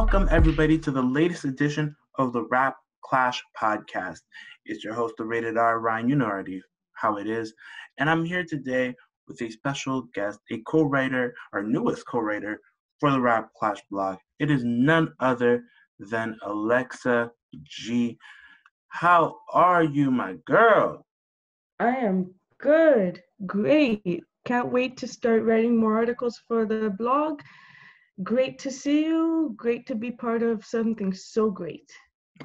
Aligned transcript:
Welcome, 0.00 0.28
everybody, 0.30 0.78
to 0.78 0.92
the 0.92 1.02
latest 1.02 1.44
edition 1.44 1.96
of 2.18 2.32
the 2.32 2.44
Rap 2.52 2.76
Clash 3.04 3.42
podcast. 3.60 4.20
It's 4.64 4.84
your 4.84 4.94
host, 4.94 5.14
the 5.18 5.24
Rated 5.24 5.56
R 5.58 5.80
Ryan. 5.80 6.08
You 6.08 6.14
know 6.14 6.26
already 6.26 6.62
how 6.92 7.16
it 7.16 7.26
is. 7.26 7.52
And 7.98 8.08
I'm 8.08 8.24
here 8.24 8.44
today 8.44 8.94
with 9.26 9.42
a 9.42 9.50
special 9.50 10.02
guest, 10.14 10.38
a 10.52 10.58
co 10.68 10.84
writer, 10.84 11.34
our 11.52 11.64
newest 11.64 12.06
co 12.06 12.20
writer 12.20 12.60
for 13.00 13.10
the 13.10 13.20
Rap 13.20 13.48
Clash 13.58 13.80
blog. 13.90 14.18
It 14.38 14.52
is 14.52 14.62
none 14.64 15.12
other 15.18 15.64
than 15.98 16.38
Alexa 16.46 17.32
G. 17.64 18.16
How 18.90 19.34
are 19.52 19.82
you, 19.82 20.12
my 20.12 20.36
girl? 20.46 21.04
I 21.80 21.96
am 21.96 22.32
good. 22.58 23.20
Great. 23.46 24.22
Can't 24.44 24.70
wait 24.70 24.96
to 24.98 25.08
start 25.08 25.42
writing 25.42 25.76
more 25.76 25.96
articles 25.96 26.40
for 26.46 26.66
the 26.66 26.88
blog. 26.96 27.40
Great 28.22 28.58
to 28.60 28.70
see 28.70 29.04
you. 29.04 29.52
Great 29.56 29.86
to 29.86 29.94
be 29.94 30.10
part 30.10 30.42
of 30.42 30.64
something 30.64 31.12
so 31.12 31.50
great. 31.50 31.90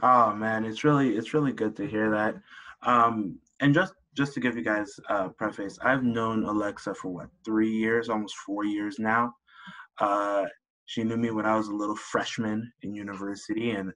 Oh 0.02 0.34
man, 0.34 0.66
it's 0.66 0.84
really 0.84 1.16
it's 1.16 1.34
really 1.34 1.54
good 1.54 1.76
to 1.78 1.88
hear 1.88 2.12
that. 2.12 2.36
Um, 2.84 3.40
and 3.60 3.74
just 3.74 3.94
just 4.16 4.34
to 4.34 4.40
give 4.40 4.56
you 4.56 4.64
guys 4.64 5.00
a 5.10 5.30
preface, 5.30 5.80
I've 5.84 6.04
known 6.04 6.44
Alexa 6.44 6.94
for 6.96 7.10
what 7.10 7.30
three 7.44 7.72
years, 7.72 8.10
almost 8.10 8.36
four 8.46 8.66
years 8.66 9.00
now. 9.00 9.34
Uh, 10.00 10.46
she 10.86 11.04
knew 11.04 11.18
me 11.18 11.32
when 11.32 11.46
I 11.46 11.56
was 11.56 11.68
a 11.68 11.76
little 11.76 11.96
freshman 11.96 12.72
in 12.84 12.94
university 12.94 13.72
and 13.72 13.92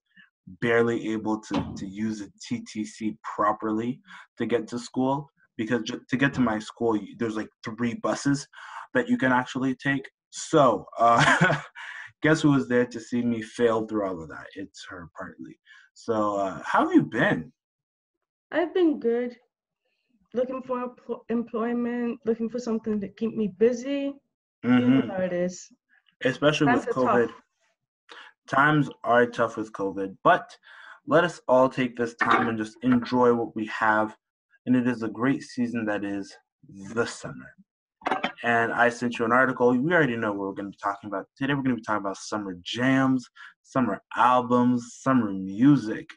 barely 0.61 1.11
able 1.11 1.39
to 1.41 1.73
to 1.77 1.85
use 1.85 2.21
a 2.21 2.29
TTC 2.41 3.17
properly 3.21 3.99
to 4.37 4.45
get 4.45 4.67
to 4.69 4.79
school 4.79 5.29
because 5.57 5.83
to 5.83 6.17
get 6.17 6.33
to 6.35 6.41
my 6.41 6.57
school 6.57 6.99
there's 7.17 7.35
like 7.35 7.49
three 7.63 7.95
buses 7.95 8.47
that 8.93 9.09
you 9.09 9.17
can 9.17 9.31
actually 9.31 9.75
take. 9.75 10.07
So, 10.29 10.85
uh, 10.97 11.57
guess 12.21 12.41
who 12.41 12.51
was 12.51 12.67
there 12.67 12.85
to 12.85 12.99
see 12.99 13.21
me 13.21 13.41
fail 13.41 13.85
through 13.85 14.07
all 14.07 14.21
of 14.21 14.29
that? 14.29 14.47
It's 14.55 14.85
her 14.89 15.09
partly. 15.17 15.59
So, 15.93 16.37
uh, 16.37 16.61
how 16.63 16.85
have 16.85 16.93
you 16.93 17.03
been? 17.03 17.51
I've 18.51 18.73
been 18.73 18.99
good. 18.99 19.35
Looking 20.33 20.61
for 20.61 20.93
employment, 21.29 22.19
looking 22.25 22.49
for 22.49 22.59
something 22.59 22.99
to 23.01 23.07
keep 23.07 23.35
me 23.35 23.47
busy. 23.47 24.13
Mm-hmm. 24.65 24.79
You 24.79 24.89
know 24.89 25.13
how 25.15 25.23
it 25.23 25.33
is. 25.33 25.67
Especially 26.23 26.67
Times 26.67 26.85
with 26.85 26.95
COVID. 26.95 27.27
Tough. 27.27 27.35
Times 28.47 28.89
are 29.03 29.25
tough 29.25 29.57
with 29.57 29.71
COVID, 29.73 30.15
but 30.23 30.55
let 31.05 31.23
us 31.23 31.41
all 31.47 31.69
take 31.69 31.97
this 31.97 32.15
time 32.15 32.47
and 32.47 32.57
just 32.57 32.77
enjoy 32.83 33.33
what 33.33 33.55
we 33.55 33.65
have. 33.67 34.15
And 34.65 34.75
it 34.75 34.87
is 34.87 35.03
a 35.03 35.07
great 35.07 35.41
season 35.41 35.85
that 35.85 36.03
is 36.03 36.35
the 36.93 37.05
summer. 37.05 37.53
And 38.43 38.71
I 38.71 38.89
sent 38.89 39.17
you 39.17 39.25
an 39.25 39.31
article. 39.31 39.71
We 39.71 39.93
already 39.93 40.15
know 40.15 40.31
what 40.31 40.47
we're 40.47 40.53
going 40.53 40.71
to 40.71 40.77
be 40.77 40.79
talking 40.81 41.07
about. 41.07 41.25
Today, 41.37 41.53
we're 41.53 41.63
going 41.63 41.75
to 41.75 41.81
be 41.81 41.85
talking 41.85 42.05
about 42.05 42.17
summer 42.17 42.55
jams, 42.63 43.27
summer 43.63 44.01
albums, 44.15 44.97
summer 45.01 45.31
music. 45.31 46.09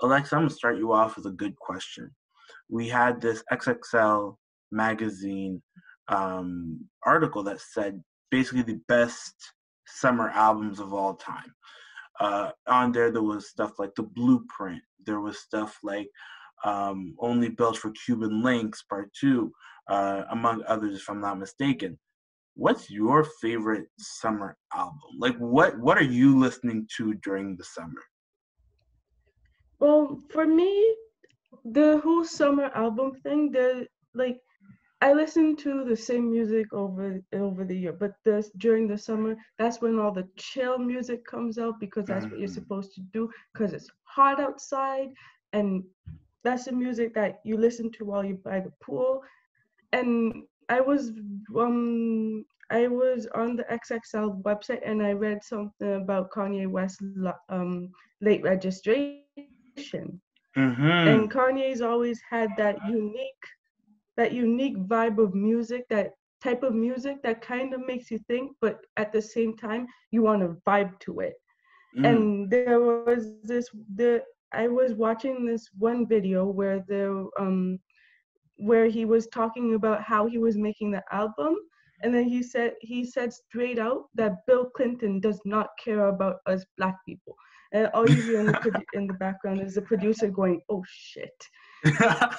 Alexa, 0.00 0.34
I'm 0.34 0.42
going 0.42 0.48
to 0.48 0.54
start 0.54 0.78
you 0.78 0.92
off 0.92 1.16
with 1.16 1.26
a 1.26 1.30
good 1.30 1.54
question. 1.56 2.10
We 2.68 2.88
had 2.88 3.20
this 3.20 3.42
XXL 3.52 4.36
magazine 4.72 5.62
um, 6.08 6.80
article 7.04 7.42
that 7.44 7.60
said 7.60 8.02
basically 8.30 8.62
the 8.62 8.80
best 8.88 9.34
summer 9.86 10.30
albums 10.30 10.80
of 10.80 10.94
all 10.94 11.14
time. 11.14 11.54
Uh, 12.20 12.50
on 12.66 12.92
there, 12.92 13.10
there 13.10 13.22
was 13.22 13.50
stuff 13.50 13.72
like 13.78 13.94
The 13.96 14.02
Blueprint. 14.02 14.82
There 15.04 15.20
was 15.20 15.38
stuff 15.38 15.78
like 15.82 16.08
um, 16.64 17.14
Only 17.18 17.50
Built 17.50 17.76
for 17.76 17.90
Cuban 17.90 18.42
Links, 18.42 18.82
Part 18.82 19.12
2, 19.20 19.52
uh, 19.88 20.22
among 20.30 20.62
others, 20.66 20.96
if 20.96 21.08
I'm 21.08 21.20
not 21.20 21.38
mistaken. 21.38 21.98
What's 22.56 22.90
your 22.90 23.24
favorite 23.42 23.86
summer 23.98 24.56
album? 24.72 25.00
Like, 25.18 25.36
what 25.38 25.78
what 25.78 25.98
are 25.98 26.10
you 26.20 26.38
listening 26.38 26.86
to 26.96 27.14
during 27.14 27.56
the 27.56 27.64
summer? 27.64 28.02
Well, 29.80 30.20
for 30.30 30.46
me, 30.46 30.96
the 31.64 32.00
whole 32.04 32.24
summer 32.24 32.70
album 32.74 33.14
thing, 33.22 33.50
the 33.50 33.88
like 34.14 34.38
I 35.00 35.12
listen 35.12 35.56
to 35.56 35.84
the 35.84 35.96
same 35.96 36.30
music 36.30 36.72
over 36.72 37.20
over 37.34 37.64
the 37.64 37.76
year, 37.76 37.92
but 37.92 38.12
this 38.24 38.50
during 38.56 38.86
the 38.88 38.96
summer, 38.96 39.36
that's 39.58 39.82
when 39.82 39.98
all 39.98 40.12
the 40.12 40.28
chill 40.36 40.78
music 40.78 41.26
comes 41.26 41.58
out 41.58 41.80
because 41.80 42.06
that's 42.06 42.24
what 42.24 42.38
you're 42.38 42.48
mm-hmm. 42.48 42.54
supposed 42.54 42.94
to 42.94 43.00
do 43.12 43.28
because 43.52 43.72
it's 43.72 43.90
hot 44.04 44.40
outside 44.40 45.10
and 45.52 45.84
that's 46.42 46.64
the 46.64 46.72
music 46.72 47.14
that 47.14 47.40
you 47.44 47.56
listen 47.56 47.90
to 47.92 48.04
while 48.04 48.24
you're 48.24 48.36
by 48.36 48.60
the 48.60 48.72
pool. 48.82 49.22
And 49.94 50.42
I 50.68 50.80
was 50.80 51.12
um 51.56 52.44
I 52.70 52.88
was 52.88 53.28
on 53.34 53.56
the 53.56 53.64
XXL 53.64 54.42
website 54.42 54.80
and 54.84 55.02
I 55.02 55.12
read 55.12 55.44
something 55.44 55.94
about 55.94 56.30
Kanye 56.30 56.66
West 56.66 57.00
um 57.48 57.90
late 58.20 58.42
registration. 58.42 60.20
Mm-hmm. 60.56 61.08
And 61.10 61.30
Kanye's 61.30 61.80
always 61.80 62.20
had 62.28 62.50
that 62.56 62.76
unique 62.88 63.44
that 64.16 64.32
unique 64.32 64.76
vibe 64.78 65.18
of 65.18 65.34
music, 65.34 65.84
that 65.90 66.12
type 66.42 66.62
of 66.62 66.74
music 66.74 67.22
that 67.22 67.40
kind 67.40 67.74
of 67.74 67.86
makes 67.86 68.10
you 68.10 68.18
think, 68.28 68.52
but 68.60 68.78
at 68.96 69.12
the 69.12 69.22
same 69.22 69.56
time 69.56 69.86
you 70.10 70.22
want 70.22 70.42
to 70.42 70.56
vibe 70.66 70.98
to 71.00 71.20
it. 71.20 71.34
Mm. 71.98 72.06
And 72.08 72.50
there 72.50 72.80
was 72.80 73.32
this 73.42 73.68
the 73.94 74.22
I 74.52 74.68
was 74.68 74.94
watching 74.94 75.44
this 75.44 75.68
one 75.78 76.06
video 76.06 76.46
where 76.46 76.84
the 76.88 77.28
um 77.38 77.78
where 78.56 78.86
he 78.86 79.04
was 79.04 79.26
talking 79.28 79.74
about 79.74 80.02
how 80.02 80.26
he 80.26 80.38
was 80.38 80.56
making 80.56 80.90
the 80.90 81.02
album 81.10 81.56
and 82.02 82.14
then 82.14 82.24
he 82.24 82.42
said 82.42 82.74
he 82.80 83.04
said 83.04 83.32
straight 83.32 83.78
out 83.78 84.08
that 84.14 84.44
Bill 84.46 84.66
Clinton 84.66 85.20
does 85.20 85.40
not 85.44 85.68
care 85.82 86.08
about 86.08 86.36
us 86.46 86.64
black 86.76 86.96
people. 87.06 87.34
And 87.72 87.88
all 87.94 88.08
you 88.08 88.20
hear 88.22 88.40
in 88.40 88.46
the 88.46 88.84
in 88.92 89.06
the 89.06 89.14
background 89.14 89.60
is 89.60 89.74
the 89.74 89.82
producer 89.82 90.28
going, 90.28 90.60
"Oh 90.68 90.84
shit." 90.86 91.48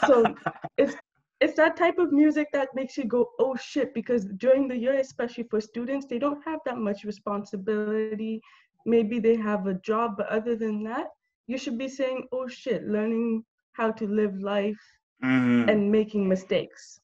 so 0.08 0.36
it's 0.78 0.96
it's 1.42 1.56
that 1.56 1.76
type 1.76 1.98
of 1.98 2.12
music 2.12 2.48
that 2.54 2.70
makes 2.76 2.96
you 2.96 3.06
go, 3.06 3.32
"Oh 3.40 3.56
shit," 3.56 3.94
because 3.94 4.26
during 4.38 4.68
the 4.68 4.78
year, 4.78 4.94
especially 4.96 5.46
for 5.50 5.60
students, 5.60 6.06
they 6.06 6.20
don't 6.20 6.44
have 6.46 6.60
that 6.66 6.78
much 6.78 7.04
responsibility. 7.04 8.42
Maybe 8.86 9.20
they 9.20 9.36
have 9.36 9.66
a 9.66 9.74
job, 9.74 10.16
but 10.18 10.28
other 10.28 10.56
than 10.56 10.84
that, 10.84 11.08
you 11.48 11.58
should 11.58 11.78
be 11.78 11.88
saying, 11.88 12.28
oh 12.32 12.48
shit, 12.48 12.84
learning 12.88 13.44
how 13.74 13.92
to 13.92 14.08
live 14.08 14.40
life 14.40 14.80
mm-hmm. 15.24 15.70
and 15.70 15.92
making 15.92 16.28
mistakes. 16.28 17.00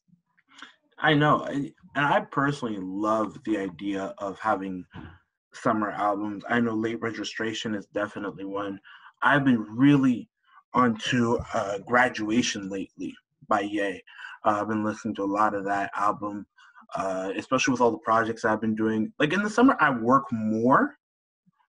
I 0.99 1.13
know. 1.13 1.44
And 1.45 1.73
I 1.95 2.22
personally 2.31 2.77
love 2.79 3.38
the 3.45 3.57
idea 3.57 4.13
of 4.19 4.39
having 4.39 4.85
summer 5.53 5.91
albums. 5.91 6.44
I 6.49 6.59
know 6.59 6.73
Late 6.73 7.01
Registration 7.01 7.75
is 7.75 7.88
definitely 7.88 8.45
one. 8.45 8.79
I've 9.22 9.44
been 9.44 9.61
really 9.61 10.29
onto 10.73 11.38
uh, 11.53 11.79
Graduation 11.79 12.69
lately 12.69 13.13
by 13.47 13.61
Ye. 13.61 14.01
Uh, 14.45 14.59
I've 14.61 14.67
been 14.67 14.83
listening 14.83 15.16
to 15.16 15.23
a 15.23 15.25
lot 15.25 15.53
of 15.53 15.66
that 15.66 15.91
album, 15.95 16.45
uh, 16.95 17.31
especially 17.35 17.73
with 17.73 17.81
all 17.81 17.91
the 17.91 17.97
projects 17.99 18.45
I've 18.45 18.61
been 18.61 18.75
doing. 18.75 19.11
Like 19.19 19.33
in 19.33 19.43
the 19.43 19.49
summer, 19.49 19.75
I 19.79 19.89
work 19.91 20.25
more, 20.31 20.97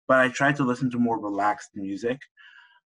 but 0.09 0.19
I 0.19 0.29
try 0.29 0.53
to 0.53 0.63
listen 0.63 0.91
to 0.91 0.99
more 0.99 1.21
relaxed 1.21 1.71
music. 1.75 2.21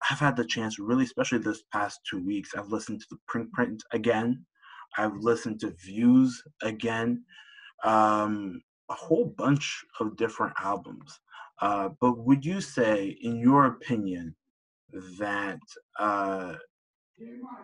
I've 0.09 0.19
had 0.19 0.37
the 0.37 0.45
chance, 0.45 0.79
really, 0.79 1.05
especially 1.05 1.39
this 1.39 1.63
past 1.73 2.01
two 2.09 2.25
weeks. 2.25 2.55
I've 2.57 2.69
listened 2.69 3.01
to 3.01 3.07
the 3.11 3.19
print 3.29 3.53
print 3.53 3.83
again. 3.93 4.45
I've 4.97 5.17
listened 5.17 5.61
to 5.61 5.75
Views 5.85 6.43
again. 6.63 7.25
Um, 7.85 8.63
a 8.89 8.95
whole 8.95 9.27
bunch 9.27 9.85
of 10.01 10.17
different 10.17 10.53
albums. 10.61 11.21
Uh, 11.61 11.91
but 12.01 12.19
would 12.19 12.45
you 12.45 12.61
say, 12.61 13.17
in 13.23 13.37
your 13.37 13.67
opinion, 13.67 14.35
that 15.19 15.61
uh, 15.99 16.55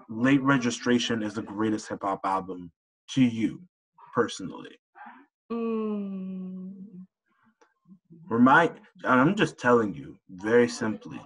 Late 0.09 0.43
Registration 0.43 1.23
is 1.23 1.35
the 1.35 1.43
greatest 1.43 1.89
hip 1.89 2.01
hop 2.03 2.21
album 2.25 2.71
to 3.11 3.23
you 3.23 3.61
personally? 4.15 4.79
Mm. 5.51 6.75
Remind, 8.29 8.73
I'm 9.05 9.35
just 9.35 9.59
telling 9.59 9.95
you 9.95 10.19
very 10.29 10.69
simply 10.69 11.21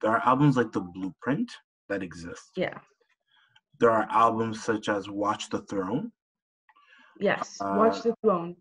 there 0.00 0.10
are 0.10 0.22
albums 0.26 0.56
like 0.56 0.72
The 0.72 0.80
Blueprint 0.80 1.50
that 1.88 2.02
exist. 2.02 2.50
Yeah. 2.56 2.78
There 3.78 3.90
are 3.90 4.06
albums 4.10 4.62
such 4.62 4.88
as 4.88 5.08
Watch 5.08 5.50
the 5.50 5.60
Throne. 5.62 6.12
Yes, 7.18 7.56
uh, 7.60 7.74
Watch 7.76 8.02
the 8.02 8.14
Throne. 8.22 8.56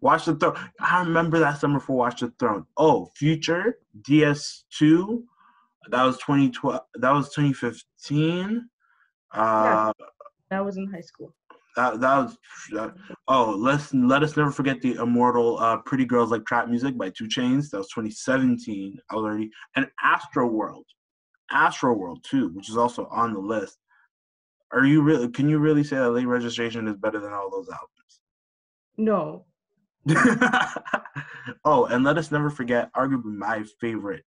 Watch 0.00 0.26
the 0.26 0.36
Throne. 0.36 0.56
I 0.80 1.00
remember 1.00 1.38
that 1.38 1.58
summer 1.58 1.80
for 1.80 1.96
Watch 1.96 2.20
the 2.20 2.32
Throne. 2.38 2.66
Oh, 2.76 3.06
Future, 3.16 3.78
DS2. 4.02 5.22
That 5.90 6.04
was 6.04 6.16
2012. 6.18 6.80
That 6.96 7.12
was 7.12 7.34
2015. 7.34 8.68
Uh, 9.34 9.38
yeah, 9.38 9.92
that 10.50 10.64
was 10.64 10.76
in 10.76 10.90
high 10.90 11.00
school. 11.00 11.34
That, 11.76 12.00
that 12.00 12.16
was 12.18 12.38
that, 12.72 12.94
oh 13.28 13.54
let's 13.58 13.94
let 13.94 14.22
us 14.22 14.36
never 14.36 14.50
forget 14.50 14.82
the 14.82 14.94
immortal 14.94 15.58
uh, 15.58 15.78
"Pretty 15.78 16.04
Girls 16.04 16.30
Like 16.30 16.44
Trap 16.44 16.68
Music" 16.68 16.98
by 16.98 17.10
2 17.10 17.28
chains 17.28 17.70
That 17.70 17.78
was 17.78 17.88
2017 17.88 18.98
already, 19.10 19.50
and 19.74 19.86
Astro 20.02 20.46
World, 20.46 20.84
Astro 21.50 21.94
World 21.94 22.24
too, 22.28 22.48
which 22.50 22.68
is 22.68 22.76
also 22.76 23.06
on 23.10 23.32
the 23.32 23.40
list. 23.40 23.78
Are 24.72 24.84
you 24.84 25.02
really? 25.02 25.28
Can 25.28 25.48
you 25.48 25.58
really 25.58 25.84
say 25.84 25.96
that 25.96 26.10
late 26.10 26.26
registration 26.26 26.88
is 26.88 26.96
better 26.96 27.20
than 27.20 27.32
all 27.32 27.50
those 27.50 27.68
albums? 27.70 28.20
No, 28.98 29.46
oh, 31.64 31.84
and 31.86 32.04
let 32.04 32.18
us 32.18 32.32
never 32.32 32.50
forget, 32.50 32.92
arguably 32.94 33.36
my 33.36 33.64
favorite, 33.80 34.24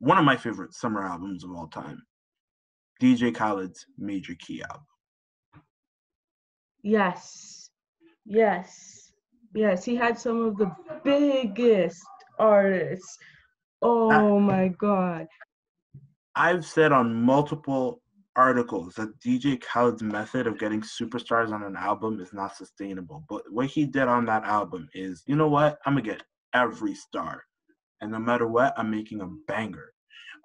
one 0.00 0.18
of 0.18 0.24
my 0.24 0.36
favorite 0.36 0.74
summer 0.74 1.04
albums 1.04 1.44
of 1.44 1.52
all 1.52 1.68
time, 1.68 2.02
DJ 3.00 3.32
Khaled's 3.32 3.86
Major 3.96 4.34
Key 4.34 4.62
album. 4.62 4.84
Yes, 6.84 7.70
yes, 8.26 9.10
yes. 9.54 9.86
He 9.86 9.96
had 9.96 10.18
some 10.18 10.44
of 10.44 10.58
the 10.58 10.70
biggest 11.02 12.04
artists. 12.38 13.16
Oh 13.80 14.38
my 14.38 14.68
God. 14.68 15.26
I've 16.36 16.66
said 16.66 16.92
on 16.92 17.14
multiple 17.14 18.02
articles 18.36 18.96
that 18.96 19.18
DJ 19.18 19.58
Khaled's 19.62 20.02
method 20.02 20.46
of 20.46 20.58
getting 20.58 20.82
superstars 20.82 21.52
on 21.52 21.62
an 21.62 21.74
album 21.74 22.20
is 22.20 22.34
not 22.34 22.54
sustainable. 22.54 23.24
But 23.30 23.44
what 23.50 23.68
he 23.68 23.86
did 23.86 24.06
on 24.06 24.26
that 24.26 24.44
album 24.44 24.86
is, 24.92 25.22
you 25.26 25.36
know 25.36 25.48
what? 25.48 25.78
I'm 25.86 25.94
gonna 25.94 26.02
get 26.02 26.22
every 26.52 26.94
star, 26.94 27.44
and 28.02 28.12
no 28.12 28.18
matter 28.18 28.46
what, 28.46 28.74
I'm 28.76 28.90
making 28.90 29.22
a 29.22 29.28
banger. 29.48 29.93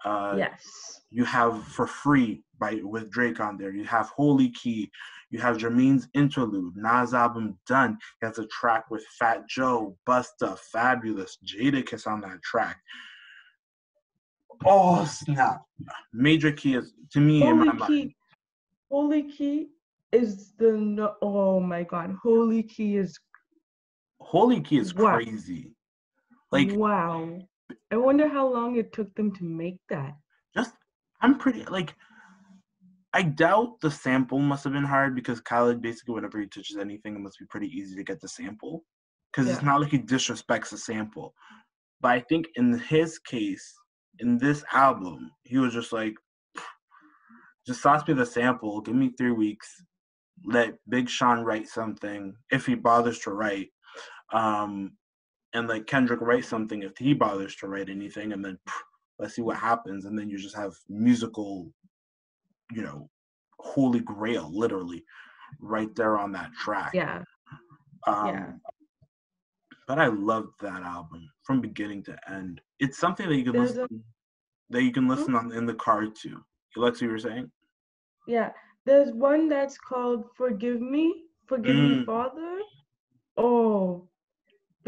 Uh, 0.06 0.36
yes. 0.38 1.02
You 1.12 1.26
have 1.26 1.64
for 1.64 1.88
free 1.88 2.44
by 2.60 2.80
with 2.84 3.10
Drake 3.10 3.40
on 3.40 3.58
there. 3.58 3.72
You 3.72 3.84
have 3.86 4.10
Holy 4.10 4.50
Key. 4.52 4.92
You 5.32 5.40
have 5.40 5.58
Jermaine's 5.58 6.08
interlude. 6.14 6.76
Nas 6.76 7.14
album 7.14 7.58
done. 7.68 7.98
He 8.20 8.28
has 8.28 8.40
a 8.40 8.48
track 8.48 8.90
with 8.90 9.06
Fat 9.18 9.48
Joe, 9.48 9.96
Busta, 10.08 10.58
Fabolous, 10.74 11.38
Jadakiss 11.46 12.08
on 12.08 12.22
that 12.22 12.42
track. 12.44 12.78
Oh 14.66 15.06
snap! 15.06 15.62
Major 16.14 16.52
key 16.52 16.76
is 16.76 16.94
to 17.14 17.20
me 17.20 17.40
Holy 17.40 17.52
in 17.52 17.58
my 17.78 17.88
key, 17.88 17.94
mind. 17.94 18.14
Holy 18.92 19.24
key 19.24 19.70
is 20.12 20.54
the 20.58 20.72
no, 20.74 21.16
oh 21.22 21.60
my 21.60 21.84
god! 21.84 22.16
Holy 22.22 22.64
key 22.64 22.98
is. 22.98 23.18
Holy 24.20 24.60
key 24.60 24.80
is 24.80 24.94
wow. 24.94 25.16
crazy. 25.16 25.72
Like 26.52 26.72
wow! 26.74 27.40
I 27.92 27.98
wonder 27.98 28.28
how 28.28 28.48
long 28.48 28.76
it 28.76 28.94
took 28.94 29.14
them 29.16 29.34
to 29.36 29.44
make 29.44 29.80
that. 29.90 30.16
Just 30.56 30.74
I'm 31.22 31.38
pretty 31.38 31.66
like. 31.66 31.94
I 33.12 33.24
doubt 33.24 33.82
the 33.82 33.90
sample 33.90 34.38
must 34.38 34.64
have 34.66 34.74
been 34.74 34.84
hard 34.84 35.16
because 35.16 35.42
Khaled 35.42 35.82
basically 35.82 36.14
whenever 36.14 36.40
he 36.40 36.46
touches 36.46 36.78
anything, 36.78 37.16
it 37.16 37.20
must 37.20 37.40
be 37.40 37.46
pretty 37.50 37.68
easy 37.68 37.96
to 37.96 38.04
get 38.04 38.22
the 38.22 38.28
sample. 38.28 38.84
Because 39.32 39.48
yeah. 39.48 39.56
it's 39.56 39.64
not 39.64 39.82
like 39.82 39.90
he 39.90 39.98
disrespects 39.98 40.70
the 40.70 40.78
sample. 40.78 41.34
But 42.02 42.12
I 42.12 42.20
think 42.22 42.48
in 42.56 42.78
his 42.78 43.18
case, 43.18 43.74
in 44.20 44.38
this 44.38 44.64
album, 44.72 45.32
he 45.44 45.58
was 45.58 45.74
just 45.74 45.92
like, 45.92 46.14
just 47.66 47.82
toss 47.82 48.08
me 48.08 48.14
the 48.14 48.26
sample, 48.26 48.82
give 48.82 48.96
me 48.96 49.12
three 49.18 49.32
weeks, 49.32 49.68
let 50.46 50.76
Big 50.88 51.10
Sean 51.10 51.44
write 51.44 51.68
something 51.68 52.34
if 52.52 52.66
he 52.66 52.76
bothers 52.76 53.20
to 53.20 53.32
write, 53.32 53.70
um, 54.34 54.92
and 55.54 55.68
like 55.68 55.88
Kendrick 55.88 56.22
write 56.22 56.46
something 56.46 56.84
if 56.84 56.98
he 56.98 57.14
bothers 57.14 57.56
to 57.58 57.68
write 57.68 57.90
anything, 57.90 58.34
and 58.34 58.44
then 58.44 58.58
let's 59.18 59.36
see 59.36 59.42
what 59.42 59.58
happens, 59.58 60.06
and 60.06 60.18
then 60.18 60.30
you 60.30 60.38
just 60.38 60.56
have 60.56 60.74
musical, 60.88 61.72
you 62.72 62.82
know, 62.82 63.10
holy 63.60 64.00
grail, 64.00 64.50
literally, 64.54 65.04
right 65.60 65.94
there 65.96 66.18
on 66.18 66.32
that 66.34 66.54
track. 66.54 66.92
Yeah. 66.94 67.24
Um, 68.08 68.28
yeah. 68.28 68.52
But 69.88 70.00
I 70.00 70.08
loved 70.08 70.54
that 70.62 70.84
album 70.84 71.30
from 71.44 71.62
beginning 71.62 72.04
to 72.04 72.18
end. 72.32 72.62
It's 72.80 73.00
something 73.00 73.28
that 73.28 73.36
you 73.36 73.44
can 73.44 73.54
There's 73.54 73.76
listen 73.76 73.88
a, 73.92 74.74
that 74.74 74.84
you 74.84 74.92
can 74.92 75.04
hmm? 75.04 75.10
listen 75.10 75.36
on 75.36 75.52
in 75.52 75.66
the 75.66 75.74
car 75.74 76.06
too. 76.06 76.44
Alexa, 76.78 77.06
you 77.06 77.12
were 77.12 77.20
saying? 77.20 77.52
Yeah. 78.28 78.52
There's 78.86 79.12
one 79.12 79.50
that's 79.50 79.78
called 79.78 80.26
Forgive 80.38 80.80
Me, 80.82 81.24
Forgive 81.48 81.76
mm. 81.76 82.00
Me 82.00 82.06
Father. 82.06 82.60
Oh, 83.38 84.09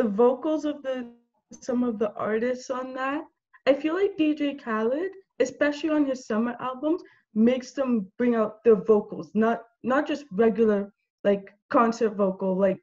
the 0.02 0.10
vocals 0.10 0.66
of 0.66 0.82
the 0.82 1.08
some 1.52 1.84
of 1.84 2.00
the 2.00 2.12
artists 2.14 2.70
on 2.70 2.94
that. 2.94 3.24
I 3.68 3.74
feel 3.74 3.94
like 3.94 4.18
DJ 4.18 4.62
Khaled, 4.64 5.12
especially 5.40 5.90
on 5.90 6.06
his 6.06 6.26
summer 6.26 6.56
albums, 6.60 7.04
makes 7.36 7.74
them 7.74 8.08
bring 8.18 8.36
out 8.36 8.64
their 8.64 8.76
vocals, 8.94 9.30
not 9.34 9.64
not 9.84 10.08
just 10.08 10.26
regular 10.32 10.92
like 11.24 11.54
concert 11.70 12.16
vocal, 12.16 12.56
like 12.56 12.80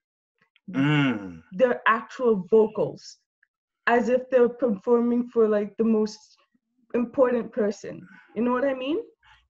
mm. 0.70 1.42
their 1.52 1.80
actual 1.86 2.46
vocals 2.50 3.18
as 3.88 4.08
if 4.10 4.28
they're 4.30 4.48
performing 4.48 5.26
for 5.28 5.48
like 5.48 5.76
the 5.78 5.84
most 5.84 6.18
important 6.94 7.50
person 7.52 8.00
you 8.34 8.42
know 8.42 8.52
what 8.52 8.64
i 8.64 8.74
mean 8.74 8.98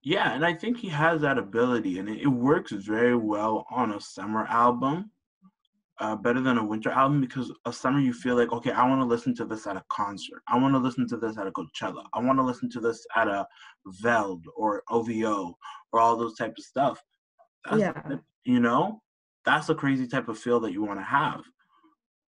yeah 0.03 0.33
and 0.35 0.45
i 0.45 0.53
think 0.53 0.77
he 0.77 0.89
has 0.89 1.21
that 1.21 1.39
ability 1.39 1.99
and 1.99 2.09
it, 2.09 2.21
it 2.23 2.27
works 2.27 2.73
very 2.73 3.17
well 3.17 3.65
on 3.71 3.93
a 3.93 4.01
summer 4.01 4.45
album 4.47 5.11
uh, 6.01 6.15
better 6.15 6.41
than 6.41 6.59
a 6.59 6.65
winter 6.65 6.91
album 6.91 7.21
because 7.21 7.53
a 7.65 7.73
summer 7.73 7.99
you 7.99 8.13
feel 8.13 8.37
like 8.37 8.53
okay 8.53 8.71
i 8.71 8.87
want 8.89 9.01
to 9.01 9.05
listen 9.05 9.35
to 9.35 9.45
this 9.45 9.67
at 9.67 9.77
a 9.77 9.85
concert. 9.89 10.43
I 10.49 10.59
want 10.59 10.75
to 10.75 10.79
listen 10.79 11.09
to 11.09 11.17
this 11.17 11.37
at 11.39 11.47
a 11.47 11.53
coachella. 11.53 12.05
I 12.15 12.21
want 12.21 12.39
to 12.39 12.45
listen 12.45 12.71
to 12.71 12.81
this 12.81 13.05
at 13.17 13.29
a 13.29 13.47
veld 13.87 14.45
or 14.57 14.83
ovo 14.91 15.57
or 15.93 16.01
all 16.01 16.17
those 16.17 16.37
types 16.37 16.61
of 16.61 16.65
stuff. 16.65 17.03
That's, 17.65 17.81
yeah. 17.81 18.17
you 18.45 18.61
know? 18.61 19.03
That's 19.45 19.69
a 19.69 19.75
crazy 19.75 20.07
type 20.07 20.29
of 20.29 20.39
feel 20.39 20.61
that 20.61 20.73
you 20.73 20.85
want 20.85 21.01
to 21.01 21.05
have. 21.05 21.41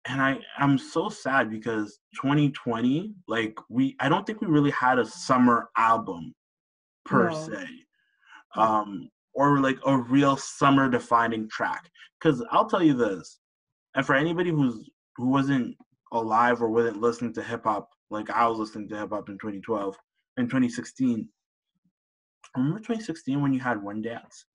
And 0.07 0.23
i 0.23 0.39
i'm 0.57 0.79
so 0.79 1.11
sad 1.11 1.51
because 1.51 1.99
2020 2.15 3.15
like 3.27 3.59
we 3.69 3.95
i 4.01 4.09
don't 4.09 4.27
think 4.27 4.41
we 4.41 4.47
really 4.47 4.71
had 4.71 4.99
a 4.99 5.05
summer 5.05 5.69
album 5.77 6.35
per 7.05 7.29
no. 7.31 7.37
se 7.37 7.67
um 8.55 9.11
or 9.35 9.61
like 9.61 9.79
a 9.85 9.99
real 9.99 10.37
summer 10.37 10.89
defining 10.89 11.49
track. 11.51 11.91
Because 12.19 12.43
i'll 12.53 12.69
tell 12.69 12.83
you 12.83 12.95
this 12.95 13.41
and 13.95 14.07
for 14.07 14.15
anybody 14.15 14.51
who's 14.51 14.89
who 15.17 15.29
wasn't 15.29 15.77
alive 16.13 16.63
or 16.63 16.71
wasn't 16.71 17.01
listening 17.01 17.33
to 17.33 17.43
hip 17.43 17.65
hop 17.65 17.91
like 18.11 18.31
i 18.31 18.47
was 18.47 18.59
listening 18.59 18.89
to 18.89 18.97
hip 18.97 19.11
hop 19.11 19.29
in 19.29 19.35
2012 19.35 19.97
and 20.37 20.49
2016 20.49 21.29
remember 22.57 22.79
2016 22.79 23.41
when 23.41 23.53
you 23.53 23.61
had 23.61 23.83
one 23.83 24.01
dance 24.01 24.47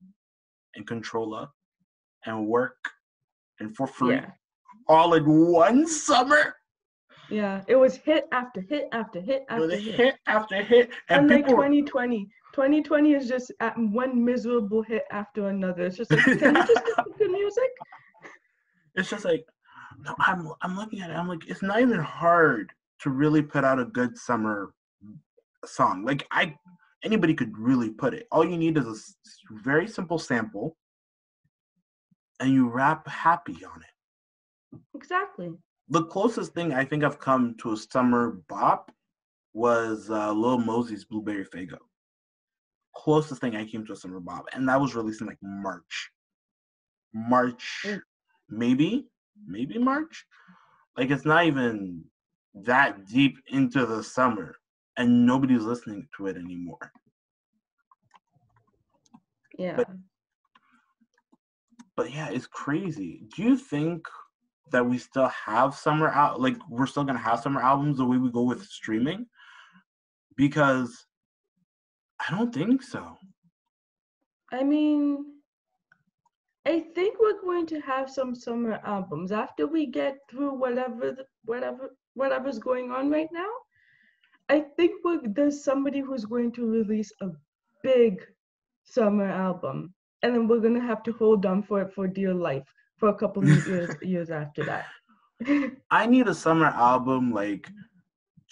and 0.75 0.87
controller 0.87 1.47
and 2.25 2.47
work 2.47 2.77
and 3.59 3.75
for 3.75 3.87
free 3.87 4.15
yeah. 4.15 4.29
all 4.87 5.13
in 5.13 5.25
one 5.51 5.87
summer. 5.87 6.55
Yeah, 7.29 7.61
it 7.67 7.75
was 7.75 7.95
hit 7.95 8.27
after 8.31 8.61
hit 8.61 8.89
after 8.91 9.21
hit 9.21 9.45
after 9.49 9.75
hit. 9.75 9.95
hit 9.95 10.15
after 10.27 10.61
hit. 10.61 10.89
And, 11.09 11.21
and 11.21 11.29
like 11.29 11.47
2020. 11.47 12.27
2020 12.53 13.13
is 13.13 13.27
just 13.27 13.51
at 13.59 13.75
one 13.77 14.23
miserable 14.23 14.83
hit 14.83 15.03
after 15.11 15.47
another. 15.47 15.85
It's 15.85 15.97
just 15.97 16.11
like, 16.11 16.23
can 16.23 16.55
you 16.55 16.65
just 16.65 16.69
listen 16.97 17.13
to 17.17 17.29
music? 17.29 17.69
It's 18.95 19.09
just 19.09 19.25
like, 19.25 19.45
no, 19.99 20.15
I'm 20.19 20.51
I'm 20.61 20.75
looking 20.75 21.01
at 21.01 21.09
it. 21.09 21.13
I'm 21.13 21.27
like, 21.27 21.47
it's 21.47 21.61
not 21.61 21.81
even 21.81 21.99
hard 21.99 22.71
to 23.01 23.09
really 23.09 23.41
put 23.41 23.63
out 23.63 23.79
a 23.79 23.85
good 23.85 24.17
summer 24.17 24.73
song. 25.65 26.03
Like 26.05 26.25
I, 26.31 26.55
anybody 27.03 27.33
could 27.33 27.57
really 27.57 27.89
put 27.89 28.13
it. 28.13 28.27
All 28.31 28.45
you 28.45 28.57
need 28.57 28.77
is 28.77 28.85
a 28.85 29.53
very 29.63 29.87
simple 29.87 30.19
sample 30.19 30.77
and 32.39 32.53
you 32.53 32.69
rap 32.69 33.07
happy 33.07 33.57
on 33.65 33.81
it. 33.81 34.79
Exactly. 34.95 35.51
The 35.89 36.05
closest 36.05 36.53
thing 36.53 36.73
I 36.73 36.85
think 36.85 37.03
I've 37.03 37.19
come 37.19 37.55
to 37.59 37.73
a 37.73 37.77
summer 37.77 38.41
bop 38.49 38.91
was 39.53 40.09
uh, 40.09 40.31
Lil 40.33 40.59
Mosey's 40.59 41.05
Blueberry 41.05 41.45
Faygo. 41.45 41.77
Closest 42.95 43.41
thing 43.41 43.55
I 43.55 43.65
came 43.65 43.85
to 43.85 43.93
a 43.93 43.95
summer 43.95 44.19
bop, 44.19 44.45
and 44.53 44.67
that 44.67 44.79
was 44.79 44.95
released 44.95 45.21
in 45.21 45.27
like 45.27 45.37
March. 45.41 46.11
March, 47.13 47.83
mm. 47.85 48.01
Maybe, 48.57 49.07
maybe 49.45 49.77
March. 49.77 50.25
Like 50.97 51.09
it's 51.09 51.25
not 51.25 51.45
even 51.45 52.03
that 52.53 53.07
deep 53.07 53.37
into 53.47 53.85
the 53.85 54.03
summer, 54.03 54.55
and 54.97 55.25
nobody's 55.25 55.63
listening 55.63 56.07
to 56.17 56.27
it 56.27 56.37
anymore. 56.37 56.91
Yeah. 59.57 59.75
But 59.77 59.87
but 61.95 62.11
yeah, 62.11 62.29
it's 62.29 62.47
crazy. 62.47 63.23
Do 63.35 63.43
you 63.43 63.57
think 63.57 64.07
that 64.71 64.85
we 64.85 64.97
still 64.97 65.27
have 65.29 65.75
summer 65.75 66.09
out 66.09 66.41
like 66.41 66.57
we're 66.69 66.87
still 66.87 67.03
gonna 67.03 67.19
have 67.19 67.39
summer 67.39 67.61
albums 67.61 67.97
the 67.97 68.05
way 68.05 68.17
we 68.17 68.31
go 68.31 68.43
with 68.43 68.63
streaming? 68.65 69.25
Because 70.35 71.05
I 72.19 72.35
don't 72.35 72.53
think 72.53 72.81
so. 72.81 73.17
I 74.51 74.63
mean, 74.63 75.25
I 76.65 76.79
think 76.95 77.19
we're 77.19 77.41
going 77.41 77.65
to 77.67 77.79
have 77.81 78.09
some 78.09 78.33
summer 78.33 78.79
albums 78.85 79.31
after 79.31 79.67
we 79.67 79.85
get 79.85 80.17
through 80.29 80.53
whatever 80.53 81.15
whatever 81.45 81.95
whatever's 82.13 82.59
going 82.59 82.91
on 82.91 83.09
right 83.09 83.29
now. 83.31 83.49
I 84.49 84.65
think 84.77 85.01
there's 85.35 85.63
somebody 85.63 85.99
who's 85.99 86.25
going 86.25 86.51
to 86.53 86.65
release 86.65 87.11
a 87.21 87.29
big 87.81 88.25
summer 88.83 89.27
album 89.27 89.93
and 90.23 90.33
then 90.33 90.47
we're 90.47 90.59
gonna 90.59 90.81
have 90.81 91.03
to 91.03 91.11
hold 91.13 91.45
on 91.45 91.61
for 91.61 91.81
it 91.81 91.93
for 91.93 92.07
dear 92.07 92.33
life 92.33 92.63
for 92.97 93.09
a 93.09 93.13
couple 93.13 93.43
of 93.43 93.67
years 93.67 93.93
years 94.01 94.29
after 94.31 94.63
that. 94.63 94.85
I 95.91 96.05
need 96.05 96.27
a 96.27 96.33
summer 96.33 96.67
album 96.67 97.31
like 97.33 97.69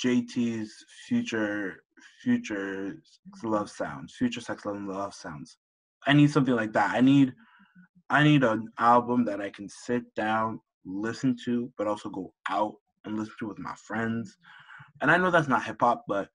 JT's 0.04 0.86
future 1.08 1.84
future 2.22 2.98
love 3.44 3.70
sounds, 3.70 4.14
future 4.14 4.42
sex 4.42 4.66
love 4.66 4.82
love 4.82 5.14
sounds. 5.14 5.58
I 6.06 6.14
need 6.14 6.32
something 6.32 6.56
like 6.56 6.74
that. 6.74 6.92
I 6.92 7.02
need 7.02 7.34
I 8.12 8.24
need 8.24 8.44
an 8.44 8.68
album 8.78 9.26
that 9.26 9.42
I 9.42 9.50
can 9.50 9.68
sit 9.68 10.04
down 10.16 10.60
listen 10.86 11.36
to, 11.46 11.72
but 11.78 11.88
also 11.88 12.10
go 12.10 12.34
out 12.50 12.76
and 13.06 13.18
listen 13.18 13.34
to 13.40 13.48
with 13.48 13.60
my 13.60 13.74
friends. 13.76 14.38
And 15.02 15.10
I 15.10 15.18
know 15.18 15.32
that's 15.32 15.48
not 15.48 15.64
hip 15.64 15.78
hop, 15.80 16.06
but 16.08 16.30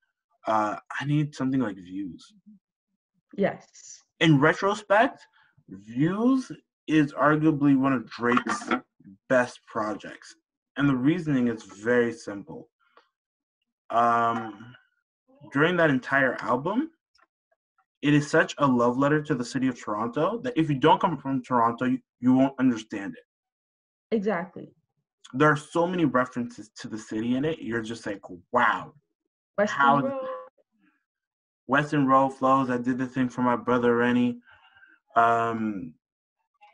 uh, 0.47 0.77
I 0.99 1.05
need 1.05 1.35
something 1.35 1.59
like 1.59 1.75
Views. 1.75 2.33
Yes. 3.35 4.03
In 4.19 4.39
retrospect, 4.39 5.25
Views 5.69 6.51
is 6.87 7.13
arguably 7.13 7.77
one 7.77 7.93
of 7.93 8.09
Drake's 8.09 8.69
best 9.29 9.59
projects. 9.67 10.35
And 10.77 10.87
the 10.87 10.95
reasoning 10.95 11.47
is 11.47 11.63
very 11.63 12.13
simple. 12.13 12.69
Um, 13.89 14.73
during 15.53 15.77
that 15.77 15.89
entire 15.89 16.35
album, 16.41 16.91
it 18.01 18.13
is 18.13 18.29
such 18.29 18.53
a 18.59 18.67
love 18.67 18.97
letter 18.97 19.21
to 19.23 19.35
the 19.35 19.45
city 19.45 19.67
of 19.67 19.79
Toronto 19.79 20.39
that 20.43 20.53
if 20.57 20.69
you 20.69 20.75
don't 20.75 21.01
come 21.01 21.17
from 21.17 21.41
Toronto, 21.43 21.85
you, 21.85 21.99
you 22.19 22.33
won't 22.33 22.53
understand 22.59 23.15
it. 23.15 24.15
Exactly. 24.15 24.71
There 25.33 25.49
are 25.51 25.57
so 25.57 25.85
many 25.87 26.05
references 26.05 26.69
to 26.79 26.87
the 26.87 26.97
city 26.97 27.35
in 27.35 27.43
it. 27.43 27.59
You're 27.59 27.81
just 27.81 28.05
like, 28.05 28.21
wow. 28.51 28.93
Western 29.57 29.77
How- 29.77 29.99
Road. 30.01 30.27
Western 31.65 32.07
Road 32.07 32.29
flows. 32.29 32.69
I 32.69 32.77
did 32.77 32.97
the 32.97 33.07
thing 33.07 33.27
for 33.27 33.41
my 33.41 33.57
brother 33.57 33.97
Rennie. 33.97 34.39
Um, 35.17 35.93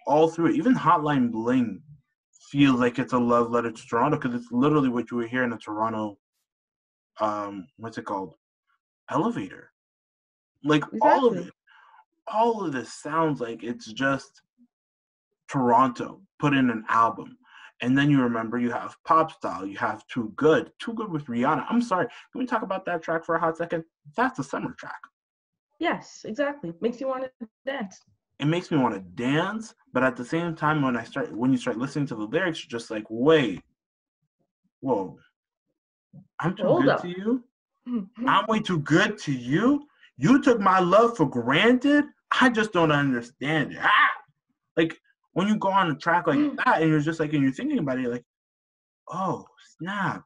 all 0.06 0.27
through 0.27 0.48
it, 0.48 0.56
even 0.56 0.75
Hotline 0.75 1.32
Bling 1.32 1.82
feels 2.51 2.80
like 2.80 3.00
it's 3.00 3.13
a 3.13 3.18
love 3.18 3.50
letter 3.50 3.72
to 3.72 3.88
Toronto 3.88 4.18
because 4.18 4.36
it's 4.36 4.51
literally 4.51 4.89
what 4.89 5.10
you 5.10 5.18
would 5.18 5.30
hear 5.30 5.44
in 5.44 5.53
a 5.53 5.58
Toronto. 5.58 6.20
Um, 7.20 7.65
what's 7.77 7.98
it 7.98 8.06
called? 8.06 8.36
Elevator. 9.10 9.72
Like 10.63 10.84
all 11.01 11.27
of 11.27 11.38
it, 11.38 11.53
all 12.27 12.65
of 12.65 12.72
this 12.72 12.93
sounds 12.93 13.41
like 13.41 13.63
it's 13.63 13.91
just 13.91 14.41
Toronto 15.50 16.22
put 16.39 16.53
in 16.53 16.70
an 16.70 16.84
album. 16.89 17.38
And 17.82 17.98
then 17.98 18.10
you 18.10 18.22
remember 18.22 18.58
you 18.58 18.72
have 18.72 18.96
Pop 19.03 19.32
Style, 19.32 19.65
you 19.65 19.77
have 19.77 20.08
Too 20.08 20.32
Good, 20.38 20.72
Too 20.79 20.93
Good 20.93 21.12
with 21.12 21.25
Rihanna. 21.25 21.65
I'm 21.70 21.82
sorry, 21.82 22.08
can 22.32 22.39
we 22.39 22.46
talk 22.46 22.62
about 22.62 22.86
that 22.86 23.01
track 23.01 23.25
for 23.25 23.36
a 23.36 23.39
hot 23.39 23.58
second? 23.58 23.84
That's 24.15 24.39
a 24.39 24.43
summer 24.43 24.74
track. 24.79 25.01
Yes, 25.79 26.22
exactly. 26.25 26.74
Makes 26.79 27.01
you 27.01 27.08
want 27.08 27.24
to 27.24 27.48
dance. 27.65 28.00
It 28.39 28.46
makes 28.46 28.72
me 28.72 28.77
want 28.77 28.93
to 28.93 29.01
dance, 29.01 29.75
but 29.91 30.01
at 30.03 30.15
the 30.15 30.24
same 30.24 30.55
time, 30.55 30.82
when 30.82 30.96
I 30.96 31.03
start, 31.03 31.32
when 31.34 31.51
you 31.51 31.58
start 31.58 31.77
listening 31.77 32.05
to 32.08 32.15
the 32.15 32.24
lyrics, 32.24 32.63
you're 32.63 32.79
just 32.79 32.89
like, 32.89 33.03
wait, 33.10 33.62
whoa, 34.79 35.17
I'm 36.39 36.55
too 36.55 36.63
Hold 36.63 36.84
good 36.84 36.89
up. 36.89 37.01
to 37.01 37.10
you. 37.10 37.43
I'm 38.27 38.46
way 38.48 38.60
too 38.60 38.79
good 38.79 39.17
to 39.20 39.34
you. 39.34 39.88
You 40.24 40.42
took 40.42 40.62
my 40.62 40.80
love 40.80 41.18
for 41.18 41.30
granted. 41.30 42.06
I 42.39 42.50
just 42.50 42.72
don't 42.72 42.94
understand 42.94 43.74
it. 43.74 43.80
Ah! 43.82 44.12
Like 44.77 44.98
when 45.34 45.50
you 45.50 45.58
go 45.58 45.68
on 45.68 45.92
a 45.92 45.96
track 45.96 46.27
like 46.27 46.56
that 46.63 46.82
and 46.82 46.89
you're 46.89 47.01
just 47.01 47.20
like, 47.20 47.34
and 47.34 47.44
you're 47.44 47.51
thinking 47.51 47.80
about 47.80 47.98
it, 47.98 48.03
you're 48.03 48.12
like, 48.13 48.24
oh, 49.12 49.46
snap. 49.77 50.24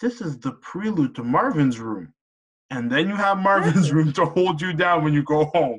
This 0.00 0.20
is 0.20 0.40
the 0.40 0.52
prelude 0.54 1.14
to 1.14 1.22
Marvin's 1.22 1.78
room. 1.78 2.12
And 2.70 2.90
then 2.90 3.08
you 3.08 3.14
have 3.14 3.38
Marvin's 3.38 3.92
room 3.92 4.12
to 4.14 4.24
hold 4.24 4.60
you 4.60 4.72
down 4.72 5.04
when 5.04 5.12
you 5.12 5.22
go 5.22 5.44
home 5.54 5.78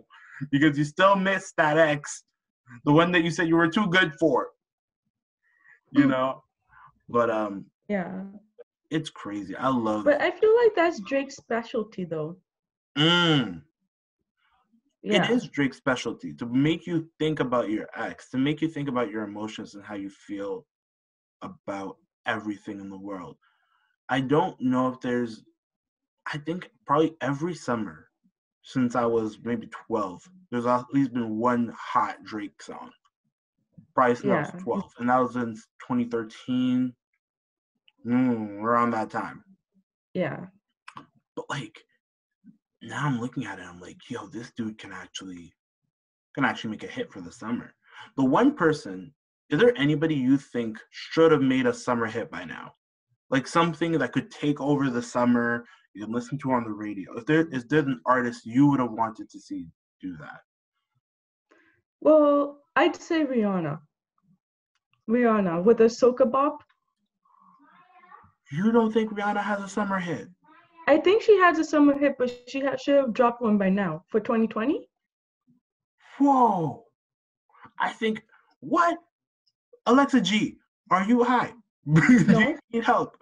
because 0.50 0.78
you 0.78 0.86
still 0.86 1.18
miss 1.18 1.52
that 1.58 1.78
ex, 1.78 2.24
the 2.86 2.94
one 2.94 3.12
that 3.12 3.26
you 3.26 3.32
said 3.32 3.50
you 3.50 3.58
were 3.58 3.68
too 3.68 3.88
good 3.88 4.14
for. 4.22 4.52
You 5.92 6.06
know? 6.08 6.44
But 7.10 7.30
um, 7.30 7.66
yeah. 7.90 8.22
it's 8.90 9.10
crazy. 9.10 9.54
I 9.58 9.68
love 9.68 10.06
But 10.06 10.22
I 10.22 10.32
feel 10.32 10.56
like 10.56 10.76
that's 10.78 11.02
Drake's 11.02 11.36
specialty 11.36 12.06
though. 12.06 12.38
Mm. 12.98 13.62
Yeah. 15.04 15.24
It 15.24 15.30
is 15.30 15.48
Drake's 15.48 15.78
specialty 15.78 16.34
to 16.34 16.46
make 16.46 16.88
you 16.88 17.08
think 17.20 17.40
about 17.40 17.70
your 17.70 17.88
ex, 17.96 18.30
to 18.32 18.38
make 18.38 18.62
you 18.62 18.68
think 18.68 18.90
about 18.90 19.10
your 19.10 19.24
emotions 19.24 19.76
and 19.76 19.84
how 19.84 19.96
you 19.96 20.10
feel 20.10 20.66
about 21.42 21.98
everything 22.26 22.80
in 22.80 22.90
the 22.90 22.98
world. 22.98 23.38
I 24.10 24.22
don't 24.22 24.60
know 24.60 24.90
if 24.90 25.00
there's, 25.00 25.44
I 26.32 26.40
think 26.40 26.70
probably 26.86 27.16
every 27.22 27.54
summer 27.54 28.10
since 28.64 28.96
I 28.96 29.06
was 29.06 29.40
maybe 29.44 29.68
12, 29.88 30.30
there's 30.52 30.66
at 30.66 30.84
least 30.92 31.14
been 31.14 31.38
one 31.38 31.74
hot 31.78 32.24
Drake 32.24 32.62
song. 32.62 32.92
Probably 33.96 34.16
since 34.16 34.26
I 34.34 34.40
was 34.40 34.64
12. 34.64 34.94
And 35.00 35.10
that 35.10 35.20
was 35.20 35.36
in 35.38 35.56
2013, 35.56 36.94
mm, 38.06 38.62
around 38.62 38.92
that 38.92 39.10
time. 39.10 39.44
Yeah. 40.14 40.48
But 41.36 41.46
like 41.50 41.82
now 42.82 43.06
I'm 43.06 43.20
looking 43.20 43.46
at 43.46 43.60
it, 43.60 43.66
I'm 43.66 43.80
like, 43.80 43.98
yo, 44.10 44.28
this 44.28 44.52
dude 44.56 44.78
can 44.78 44.92
actually 44.92 45.54
can 46.36 46.46
actually 46.46 46.72
make 46.72 46.84
a 46.84 46.88
hit 46.88 47.12
for 47.12 47.22
the 47.22 47.32
summer. 47.32 47.74
The 48.16 48.24
one 48.24 48.54
person, 48.56 49.12
is 49.50 49.60
there 49.60 49.74
anybody 49.76 50.14
you 50.14 50.38
think 50.38 50.78
should 50.92 51.32
have 51.32 51.42
made 51.42 51.66
a 51.66 51.74
summer 51.74 52.06
hit 52.06 52.30
by 52.30 52.44
now? 52.44 52.74
Like 53.32 53.48
something 53.48 53.94
that 53.94 54.12
could 54.12 54.30
take 54.30 54.62
over 54.62 54.90
the 54.90 55.02
summer, 55.02 55.66
you 55.94 56.06
can 56.06 56.14
listen 56.14 56.38
to 56.40 56.52
on 56.52 56.64
the 56.64 56.70
radio. 56.70 57.18
If 57.18 57.26
there 57.26 57.48
is 57.52 57.66
there 57.66 57.80
an 57.80 58.00
artist 58.06 58.46
you 58.46 58.68
would 58.68 58.80
have 58.80 58.92
wanted 58.92 59.30
to 59.32 59.40
see 59.40 59.68
do 60.00 60.16
that? 60.18 60.42
Well, 62.02 62.60
I'd 62.76 62.96
say 62.96 63.26
Rihanna. 63.26 63.80
Rihanna 65.10 65.64
with 65.64 65.82
a 65.82 65.86
soca 65.86 66.30
bop. 66.30 66.64
You 68.52 68.72
don't 68.72 68.94
think 68.94 69.12
Rihanna 69.12 69.44
has 69.44 69.62
a 69.62 69.68
summer 69.68 70.00
hit? 70.00 70.28
I 70.88 70.98
think 70.98 71.22
she 71.22 71.38
has 71.38 71.60
a 71.60 71.64
summer 71.64 71.98
hit, 71.98 72.16
but 72.18 72.32
she 72.48 72.62
ha- 72.62 72.78
should 72.78 72.96
have 72.96 73.14
dropped 73.14 73.42
one 73.42 73.58
by 73.58 73.70
now 73.70 74.04
for 74.08 74.20
2020. 74.22 74.88
Whoa. 76.18 76.86
I 77.80 77.90
think 77.92 78.24
what? 78.62 78.98
Alexa 79.86 80.22
G, 80.22 80.58
are 80.90 81.04
you 81.04 81.24
high? 81.24 81.54
Do 81.94 82.26
No. 82.26 82.40
you 82.40 82.60
need 82.72 82.84
help? 82.84 83.18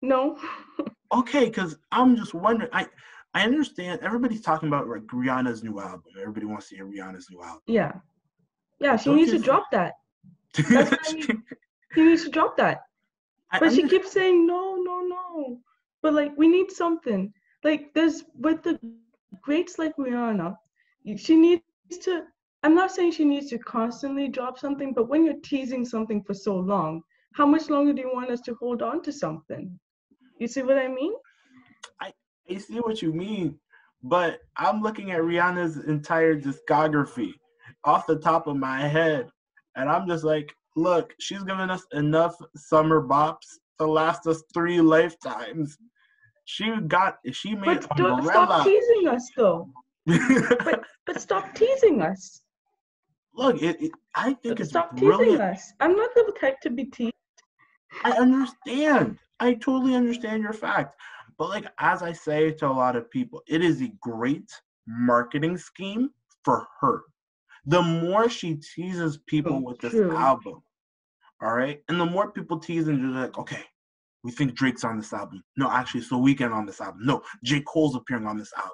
No. 0.00 0.38
okay, 1.12 1.44
because 1.46 1.76
I'm 1.92 2.16
just 2.16 2.34
wondering. 2.34 2.70
I 2.72 2.86
I 3.34 3.44
understand 3.44 4.00
everybody's 4.02 4.42
talking 4.42 4.68
about 4.68 4.88
like 4.88 5.02
Rihanna's 5.06 5.62
new 5.62 5.80
album. 5.80 6.02
Everybody 6.20 6.46
wants 6.46 6.68
to 6.68 6.76
hear 6.76 6.86
Rihanna's 6.86 7.28
new 7.30 7.42
album. 7.42 7.62
Yeah. 7.66 7.92
Yeah, 8.80 8.96
she 8.96 9.06
Don't 9.10 9.16
needs 9.16 9.30
to 9.30 9.38
drop 9.38 9.70
that. 9.72 9.94
That's 10.54 10.90
what 10.90 11.00
I 11.08 11.12
mean. 11.12 11.42
She 11.94 12.02
needs 12.02 12.24
to 12.24 12.30
drop 12.30 12.56
that. 12.56 12.80
I 13.50 13.58
But 13.60 13.72
she 13.72 13.88
keeps 13.88 14.12
saying 14.12 14.46
no, 14.46 14.76
no, 14.82 15.00
no. 15.00 15.60
But 16.02 16.14
like 16.14 16.32
we 16.36 16.48
need 16.48 16.70
something. 16.70 17.32
Like 17.64 17.94
there's 17.94 18.24
with 18.38 18.62
the 18.62 18.78
greats 19.40 19.78
like 19.78 19.96
Rihanna, 19.96 20.56
she 21.16 21.36
needs 21.36 21.62
to 22.02 22.24
I'm 22.64 22.74
not 22.74 22.92
saying 22.92 23.12
she 23.12 23.24
needs 23.24 23.50
to 23.50 23.58
constantly 23.58 24.28
drop 24.28 24.58
something, 24.58 24.92
but 24.92 25.08
when 25.08 25.24
you're 25.24 25.40
teasing 25.42 25.84
something 25.84 26.22
for 26.22 26.34
so 26.34 26.54
long, 26.56 27.02
how 27.34 27.44
much 27.44 27.68
longer 27.68 27.92
do 27.92 28.02
you 28.02 28.10
want 28.12 28.30
us 28.30 28.40
to 28.42 28.54
hold 28.54 28.82
on 28.82 29.02
to 29.02 29.12
something? 29.12 29.78
You 30.38 30.46
see 30.46 30.62
what 30.62 30.78
I 30.78 30.86
mean? 30.86 31.12
I, 32.00 32.12
I 32.48 32.58
see 32.58 32.78
what 32.78 33.02
you 33.02 33.12
mean, 33.12 33.58
but 34.02 34.40
I'm 34.56 34.80
looking 34.80 35.10
at 35.10 35.20
Rihanna's 35.20 35.78
entire 35.84 36.40
discography 36.40 37.32
off 37.84 38.06
the 38.06 38.18
top 38.18 38.46
of 38.46 38.56
my 38.56 38.86
head, 38.86 39.28
and 39.76 39.88
I'm 39.88 40.06
just 40.06 40.22
like, 40.22 40.54
look, 40.76 41.12
she's 41.18 41.42
given 41.42 41.70
us 41.70 41.84
enough 41.92 42.36
summer 42.54 43.02
bops 43.02 43.58
to 43.80 43.86
last 43.86 44.26
us 44.26 44.42
three 44.54 44.80
lifetimes. 44.80 45.76
She 46.52 46.70
got 46.86 47.16
she 47.32 47.54
made 47.54 47.80
But 47.80 47.96
don't, 47.96 48.22
stop 48.24 48.64
teasing 48.64 49.08
us 49.08 49.30
though. 49.34 49.70
But 50.06 50.84
but 51.06 51.18
stop 51.18 51.54
teasing 51.54 52.02
us. 52.02 52.42
look, 53.34 53.62
it, 53.62 53.80
it, 53.80 53.92
I 54.14 54.34
think 54.34 54.60
it's 54.60 54.68
Stop 54.68 54.94
teasing 54.94 55.40
us. 55.40 55.72
I'm 55.80 55.96
not 55.96 56.10
the 56.14 56.30
type 56.38 56.60
to 56.60 56.70
be 56.70 56.84
teased. 56.84 57.14
I 58.04 58.10
understand. 58.12 59.18
I 59.40 59.54
totally 59.54 59.94
understand 59.94 60.42
your 60.42 60.52
fact. 60.52 61.00
But 61.38 61.48
like 61.48 61.66
as 61.78 62.02
I 62.02 62.12
say 62.12 62.50
to 62.50 62.66
a 62.66 62.78
lot 62.84 62.96
of 62.96 63.10
people, 63.10 63.42
it 63.48 63.64
is 63.64 63.80
a 63.80 63.90
great 64.02 64.50
marketing 64.86 65.56
scheme 65.56 66.10
for 66.44 66.66
her. 66.82 67.00
The 67.64 67.80
more 67.80 68.28
she 68.28 68.56
teases 68.74 69.16
people 69.26 69.52
True, 69.52 69.66
with 69.68 69.78
this 69.80 69.92
true. 69.92 70.14
album, 70.14 70.62
all 71.40 71.54
right, 71.54 71.82
and 71.88 71.98
the 71.98 72.04
more 72.04 72.30
people 72.30 72.58
tease 72.58 72.88
and 72.88 73.00
you're 73.00 73.22
like, 73.22 73.38
okay, 73.38 73.64
we 74.24 74.30
think 74.30 74.54
Drake's 74.54 74.84
on 74.84 74.96
this 74.96 75.12
album. 75.12 75.42
No, 75.56 75.70
actually, 75.70 76.00
the 76.02 76.18
weekend 76.18 76.52
on 76.54 76.66
this 76.66 76.80
album. 76.80 77.00
No, 77.04 77.22
J. 77.42 77.60
Cole's 77.62 77.96
appearing 77.96 78.26
on 78.26 78.38
this 78.38 78.52
album. 78.56 78.70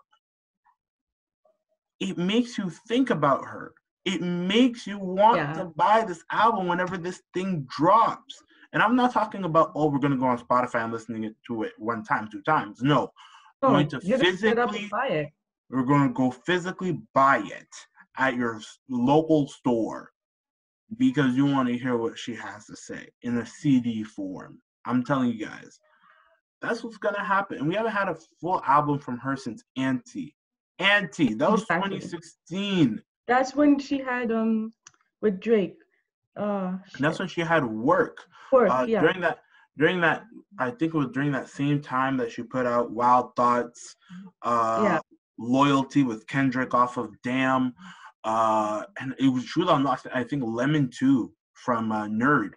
It 2.00 2.17
makes 2.19 2.59
you 2.59 2.71
think 2.87 3.11
about 3.11 3.45
her. 3.45 3.73
It 4.05 4.23
makes 4.23 4.87
you 4.87 4.99
want 4.99 5.37
Yeah. 5.38 5.52
to 5.55 5.64
buy 5.67 6.05
this 6.05 6.23
album 6.31 6.67
whenever 6.69 6.97
this 6.97 7.23
thing 7.35 7.62
drops. 7.69 8.43
And 8.73 8.83
I'm 8.83 8.95
not 8.95 9.12
talking 9.12 9.45
about, 9.45 9.73
oh, 9.75 9.90
we're 9.90 9.99
gonna 9.99 10.17
go 10.17 10.26
on 10.26 10.38
Spotify 10.38 10.85
and 10.85 10.93
listening 10.93 11.35
to 11.47 11.62
it 11.64 11.73
one 11.78 12.05
time, 12.05 12.28
two 12.31 12.43
times. 12.43 12.83
No, 12.83 13.12
No, 13.61 13.69
oh, 13.69 13.73
Going 13.73 13.88
to 13.88 14.00
you're 14.05 14.19
gonna 14.19 14.37
get 14.37 14.59
up 14.59 14.71
physically- 14.71 14.88
buy 14.88 15.09
it. 15.09 15.33
we're 15.69 15.83
gonna 15.83 16.12
go 16.12 16.31
physically 16.31 16.93
buy 17.12 17.38
it 17.38 17.69
at 18.17 18.37
your 18.37 18.61
local 18.88 19.49
store 19.49 20.12
because 20.97 21.35
you 21.37 21.45
want 21.47 21.69
to 21.69 21.76
hear 21.76 21.97
what 21.97 22.17
she 22.17 22.35
has 22.37 22.67
to 22.67 22.76
say 22.76 23.09
in 23.23 23.38
a 23.38 23.45
CD 23.47 24.05
form. 24.05 24.62
I'm 24.85 25.04
telling 25.04 25.30
you 25.30 25.44
guys, 25.47 25.78
that's 26.61 26.82
what's 26.82 26.99
gonna 26.99 27.25
happen. 27.25 27.58
And 27.58 27.68
we 27.68 27.75
haven't 27.75 27.92
had 27.92 28.08
a 28.08 28.16
full 28.40 28.62
album 28.66 28.99
from 28.99 29.18
her 29.18 29.37
since 29.37 29.62
Auntie. 29.76 30.35
Auntie, 30.78 31.35
that 31.35 31.50
was 31.50 31.62
Exactly. 31.62 31.99
2016. 31.99 33.02
That's 33.26 33.54
when 33.54 33.78
she 33.78 33.99
had 33.99 34.32
um 34.32 34.73
with 35.20 35.40
Drake. 35.40 35.76
Uh, 36.37 36.76
that's 37.00 37.18
when 37.18 37.26
she 37.28 37.40
had 37.40 37.64
work. 37.64 38.25
Work, 38.52 38.70
Uh, 38.70 38.87
yeah. 38.88 39.00
During 39.00 39.20
that, 39.20 39.38
during 39.76 40.00
that, 40.02 40.25
I 40.58 40.70
think 40.70 40.94
it 40.94 40.99
was 40.99 41.08
during 41.08 41.32
that 41.32 41.49
same 41.49 41.80
time 41.82 42.16
that 42.18 42.30
she 42.30 42.42
put 42.44 42.64
out 42.64 42.92
Wild 42.92 43.35
Thoughts, 43.35 43.97
uh, 44.42 44.80
Yeah. 44.85 44.99
Loyalty 45.40 46.02
with 46.04 46.26
Kendrick 46.26 46.75
off 46.75 46.97
of 46.97 47.11
Damn, 47.23 47.73
uh, 48.25 48.85
and 49.00 49.14
it 49.18 49.28
was 49.28 49.44
she 49.44 49.61
was 49.61 49.68
on 49.68 49.87
I 49.87 50.25
think 50.25 50.42
Lemon 50.44 50.90
Two 50.97 51.32
from 51.54 51.92
uh, 51.92 52.06
Nerd 52.06 52.52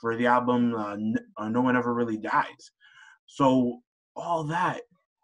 for 0.00 0.16
the 0.16 0.26
album 0.26 0.74
uh, 0.74 0.96
uh, 1.42 1.48
No 1.48 1.60
One 1.62 1.76
Ever 1.76 1.92
Really 1.94 2.16
Dies. 2.18 2.70
So 3.26 3.80
all 4.16 4.44
that, 4.44 4.80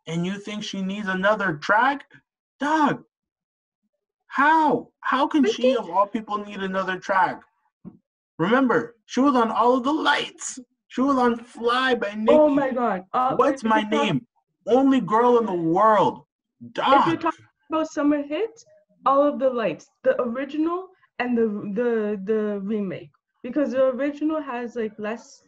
and 0.07 0.27
you 0.27 0.39
think 0.39 0.63
she 0.63 0.83
needs 0.83 1.09
another 1.09 1.55
track, 1.55 2.05
dog? 2.61 3.03
How? 4.27 4.89
How 5.01 5.27
can 5.27 5.45
she, 5.51 5.77
of 5.77 5.89
all 5.89 6.07
people, 6.07 6.39
need 6.39 6.61
another 6.61 6.99
track? 6.99 7.41
Remember, 8.39 8.97
she 9.07 9.21
was 9.21 9.35
on 9.37 9.51
all 9.51 9.77
of 9.77 9.85
the 9.85 9.93
lights. 9.93 10.59
She 10.89 11.01
was 11.01 11.17
on 11.17 11.37
Fly 11.37 11.95
by 11.95 12.15
Nicki. 12.15 12.33
Oh 12.33 12.49
my 12.49 12.71
god. 12.71 13.05
Uh, 13.13 13.37
What's 13.37 13.63
my 13.65 13.81
you 13.81 13.91
talk- 13.91 14.05
name? 14.05 14.27
Only 14.67 15.01
girl 15.01 15.39
in 15.39 15.47
the 15.47 15.53
world. 15.55 16.25
Dog. 16.73 17.01
If 17.03 17.07
you're 17.07 17.17
talking 17.17 17.45
about 17.71 17.89
summer 17.91 18.23
hits, 18.23 18.65
all 19.05 19.23
of 19.23 19.39
the 19.39 19.51
lights, 19.51 19.87
the 20.03 20.21
original 20.23 20.89
and 21.19 21.37
the 21.37 21.47
the 21.75 22.21
the 22.25 22.61
remake, 22.61 23.11
because 23.45 23.73
the 23.73 23.85
original 23.85 24.43
has 24.43 24.75
like 24.75 24.99
less, 24.99 25.45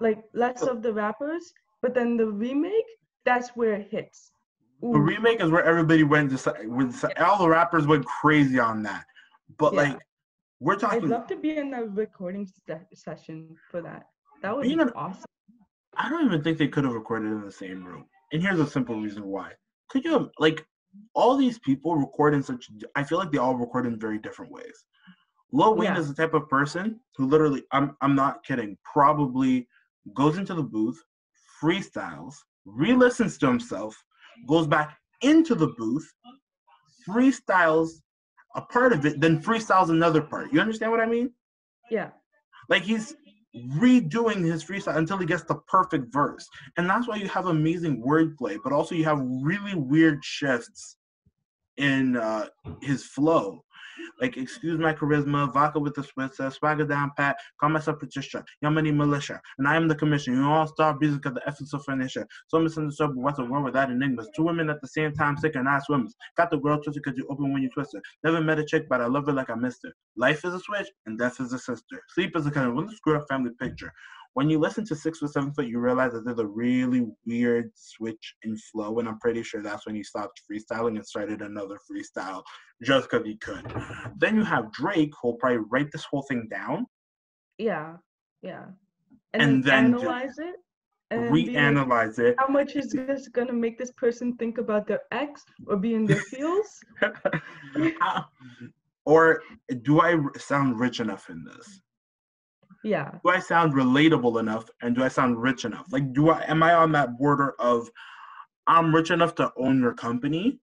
like 0.00 0.24
less 0.32 0.62
oh. 0.62 0.70
of 0.70 0.82
the 0.82 0.92
rappers, 0.92 1.52
but 1.82 1.94
then 1.94 2.16
the 2.16 2.26
remake, 2.26 2.90
that's 3.24 3.50
where 3.50 3.74
it 3.74 3.88
hits. 3.90 4.32
The 4.80 4.98
remake 4.98 5.40
is 5.40 5.50
where 5.50 5.62
everybody 5.62 6.02
went 6.02 6.36
to. 6.36 6.54
With 6.64 7.04
all 7.20 7.38
the 7.38 7.48
rappers 7.48 7.86
went 7.86 8.04
crazy 8.04 8.58
on 8.58 8.82
that. 8.82 9.04
But 9.58 9.74
Yeah. 9.74 9.82
like, 9.82 9.98
we're 10.58 10.76
talking 10.76 11.04
I'd 11.04 11.08
love 11.10 11.26
to 11.28 11.36
be 11.36 11.56
in 11.56 11.70
the 11.70 11.84
recording 11.84 12.48
se- 12.66 12.88
session 12.94 13.54
for 13.70 13.80
that. 13.82 14.06
That 14.42 14.56
would 14.56 14.64
be 14.64 14.72
an- 14.72 14.90
awesome. 14.96 15.26
I 15.96 16.08
don't 16.08 16.24
even 16.24 16.42
think 16.42 16.58
they 16.58 16.68
could 16.68 16.84
have 16.84 16.94
recorded 16.94 17.30
in 17.30 17.42
the 17.42 17.52
same 17.52 17.84
room. 17.84 18.06
And 18.32 18.42
here's 18.42 18.58
a 18.58 18.66
simple 18.66 18.98
reason 18.98 19.24
why. 19.26 19.52
Could 19.88 20.04
you 20.04 20.12
have 20.14 20.30
like 20.38 20.64
all 21.14 21.36
these 21.36 21.58
people 21.58 21.94
record 21.94 22.32
in 22.34 22.42
such? 22.42 22.70
I 22.96 23.04
feel 23.04 23.18
like 23.18 23.30
they 23.30 23.38
all 23.38 23.54
record 23.54 23.86
in 23.86 24.00
very 24.00 24.18
different 24.18 24.50
ways. 24.50 24.84
Lil 25.52 25.76
Wayne 25.76 25.94
Yeah. 25.94 25.98
is 25.98 26.08
the 26.08 26.14
type 26.14 26.34
of 26.34 26.48
person 26.48 27.00
who 27.16 27.26
literally, 27.26 27.62
I'm 27.72 27.96
I'm 28.00 28.14
not 28.14 28.42
kidding, 28.44 28.76
probably 28.90 29.68
goes 30.14 30.38
into 30.38 30.54
the 30.54 30.62
booth, 30.62 30.98
freestyles, 31.62 32.34
re-listens 32.64 33.38
to 33.38 33.46
himself, 33.46 33.94
goes 34.48 34.66
back 34.66 34.96
into 35.20 35.54
the 35.54 35.68
booth, 35.78 36.10
freestyles 37.08 37.90
a 38.56 38.60
part 38.62 38.92
of 38.92 39.06
it, 39.06 39.20
then 39.20 39.42
freestyles 39.42 39.90
another 39.90 40.20
part. 40.20 40.52
You 40.52 40.60
understand 40.60 40.90
what 40.90 41.00
I 41.00 41.06
mean? 41.06 41.30
Yeah. 41.90 42.10
Like 42.68 42.82
he's 42.82 43.14
redoing 43.54 44.42
his 44.44 44.64
freestyle 44.64 44.96
until 44.96 45.18
he 45.18 45.26
gets 45.26 45.44
the 45.44 45.56
perfect 45.68 46.12
verse. 46.12 46.46
And 46.76 46.88
that's 46.88 47.06
why 47.06 47.16
you 47.16 47.28
have 47.28 47.46
amazing 47.46 48.02
wordplay, 48.02 48.58
but 48.62 48.72
also 48.72 48.94
you 48.94 49.04
have 49.04 49.20
really 49.42 49.74
weird 49.74 50.24
shifts 50.24 50.96
in 51.76 52.16
uh, 52.16 52.48
his 52.80 53.04
flow. 53.04 53.64
Like, 54.20 54.36
excuse 54.36 54.78
my 54.78 54.92
charisma, 54.94 55.52
vodka 55.52 55.78
with 55.78 55.94
the 55.94 56.02
Switzer, 56.02 56.44
uh, 56.44 56.50
swagger 56.50 56.84
down 56.84 57.12
pat, 57.16 57.36
call 57.58 57.70
myself 57.70 57.98
Patricia, 57.98 58.44
money 58.62 58.92
militia, 58.92 59.40
and 59.58 59.66
I 59.66 59.76
am 59.76 59.88
the 59.88 59.94
commission. 59.94 60.34
You 60.34 60.44
all 60.44 60.66
star 60.66 60.96
music 60.98 61.24
of 61.26 61.34
the 61.34 61.46
essence 61.46 61.72
of 61.74 61.84
finisher. 61.84 62.26
So 62.48 62.58
misunderstood, 62.58 63.14
but 63.14 63.22
what's 63.22 63.38
a 63.38 63.44
world 63.44 63.64
without 63.64 63.90
enigmas? 63.90 64.28
Two 64.34 64.44
women 64.44 64.70
at 64.70 64.80
the 64.80 64.88
same 64.88 65.12
time, 65.12 65.36
sick 65.36 65.54
and 65.54 65.64
not 65.64 65.84
swimmers. 65.84 66.14
Got 66.36 66.50
the 66.50 66.58
girl 66.58 66.76
twisted 66.76 67.02
because 67.02 67.18
you 67.18 67.26
open 67.30 67.52
when 67.52 67.62
you 67.62 67.70
twist 67.70 67.92
her. 67.94 68.02
Never 68.24 68.40
met 68.40 68.58
a 68.58 68.64
chick, 68.64 68.88
but 68.88 69.00
I 69.00 69.06
love 69.06 69.26
her 69.26 69.32
like 69.32 69.50
I 69.50 69.54
missed 69.54 69.80
her. 69.84 69.92
Life 70.16 70.44
is 70.44 70.54
a 70.54 70.60
switch, 70.60 70.88
and 71.06 71.18
death 71.18 71.40
is 71.40 71.52
a 71.52 71.58
sister. 71.58 72.02
Sleep 72.08 72.36
is 72.36 72.46
a 72.46 72.50
kind 72.50 72.78
of 72.78 72.90
screwed 72.92 73.16
up 73.16 73.28
family 73.28 73.50
picture. 73.60 73.92
When 74.34 74.48
you 74.48 74.58
listen 74.58 74.84
to 74.86 74.96
Six 74.96 75.18
Foot 75.18 75.32
Seven 75.32 75.52
Foot, 75.52 75.66
you 75.66 75.78
realize 75.78 76.12
that 76.12 76.24
there's 76.24 76.38
a 76.38 76.46
really 76.46 77.06
weird 77.26 77.70
switch 77.74 78.34
in 78.44 78.56
flow, 78.56 78.98
and 78.98 79.06
I'm 79.08 79.18
pretty 79.18 79.42
sure 79.42 79.62
that's 79.62 79.84
when 79.84 79.94
he 79.94 80.02
stopped 80.02 80.40
freestyling 80.50 80.96
and 80.96 81.06
started 81.06 81.42
another 81.42 81.78
freestyle 81.90 82.42
just 82.82 83.10
because 83.10 83.26
he 83.26 83.36
could. 83.36 83.70
Then 84.16 84.36
you 84.36 84.44
have 84.44 84.72
Drake, 84.72 85.12
who'll 85.20 85.34
probably 85.34 85.58
write 85.70 85.92
this 85.92 86.04
whole 86.04 86.22
thing 86.22 86.48
down, 86.50 86.86
Yeah. 87.58 87.96
Yeah. 88.42 88.64
And, 89.34 89.42
And 89.42 89.64
then, 89.64 89.92
then 89.92 90.00
analyze 90.00 90.38
it. 90.38 90.56
And 91.10 91.32
be 91.32 91.46
like, 91.46 91.56
reanalyze 91.56 92.18
it. 92.18 92.34
how 92.38 92.48
much 92.48 92.74
is 92.74 92.90
this 92.90 93.28
gonna 93.28 93.52
make 93.52 93.76
this 93.78 93.92
person 93.92 94.34
think 94.38 94.56
about 94.56 94.86
their 94.86 95.00
ex 95.12 95.44
or 95.66 95.76
be 95.76 95.94
in 95.94 96.06
their 96.06 96.16
feels? 96.16 96.80
Or 99.04 99.42
do 99.82 100.00
I 100.00 100.16
sound 100.38 100.78
rich 100.78 101.00
enough 101.00 101.28
in 101.28 101.44
this? 101.44 101.80
Yeah. 102.84 103.12
do 103.24 103.30
I 103.30 103.38
sound 103.38 103.74
relatable 103.74 104.40
enough 104.40 104.68
and 104.80 104.94
do 104.94 105.04
I 105.04 105.08
sound 105.08 105.40
rich 105.40 105.64
enough? 105.64 105.86
Like, 105.92 106.12
do 106.12 106.30
I 106.30 106.44
am 106.48 106.62
I 106.62 106.74
on 106.74 106.92
that 106.92 107.16
border 107.16 107.54
of 107.60 107.88
I'm 108.66 108.94
rich 108.94 109.10
enough 109.10 109.34
to 109.36 109.52
own 109.56 109.80
your 109.80 109.94
company, 109.94 110.58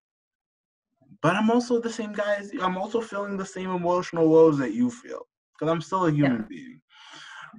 but 1.22 1.36
I'm 1.36 1.50
also 1.50 1.80
the 1.80 1.90
same 1.90 2.14
guy 2.14 2.36
as 2.36 2.54
you. 2.54 2.62
I'm 2.62 2.78
also 2.78 3.02
feeling 3.02 3.38
the 3.38 3.46
same 3.46 3.72
emotional 3.72 4.30
woes 4.30 4.58
that 4.58 4.74
you 4.74 4.90
feel 4.90 5.28
because 5.54 5.72
I'm 5.72 5.82
still 5.82 6.06
a 6.06 6.12
human 6.12 6.46
being. 6.50 6.82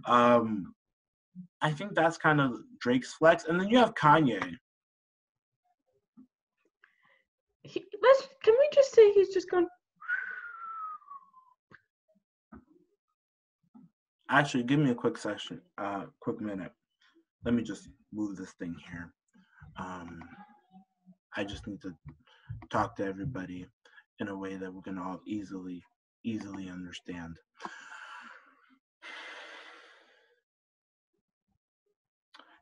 Um, 0.06 0.74
I 1.60 1.70
think 1.70 1.94
that's 1.94 2.16
kind 2.16 2.40
of 2.40 2.60
Drake's 2.80 3.12
flex, 3.12 3.44
and 3.44 3.60
then 3.60 3.68
you 3.68 3.78
have 3.78 3.94
Kanye. 3.94 4.56
He, 7.62 7.84
let's 8.02 8.28
can 8.42 8.54
we 8.58 8.68
just 8.72 8.94
say 8.94 9.12
he's 9.12 9.28
just 9.28 9.50
gone 9.50 9.66
Actually, 14.30 14.62
give 14.62 14.78
me 14.78 14.90
a 14.90 14.94
quick 14.94 15.18
session, 15.18 15.60
uh, 15.76 16.04
quick 16.20 16.40
minute. 16.40 16.70
Let 17.44 17.52
me 17.54 17.64
just 17.64 17.88
move 18.12 18.36
this 18.36 18.52
thing 18.52 18.76
here. 18.88 19.12
Um, 19.76 20.20
I 21.36 21.42
just 21.42 21.66
need 21.66 21.80
to 21.82 21.92
talk 22.70 22.96
to 22.96 23.04
everybody 23.04 23.66
in 24.20 24.28
a 24.28 24.36
way 24.36 24.56
that 24.56 24.72
we 24.72 24.82
can 24.82 24.98
all 24.98 25.20
easily, 25.26 25.82
easily 26.24 26.68
understand. 26.68 27.36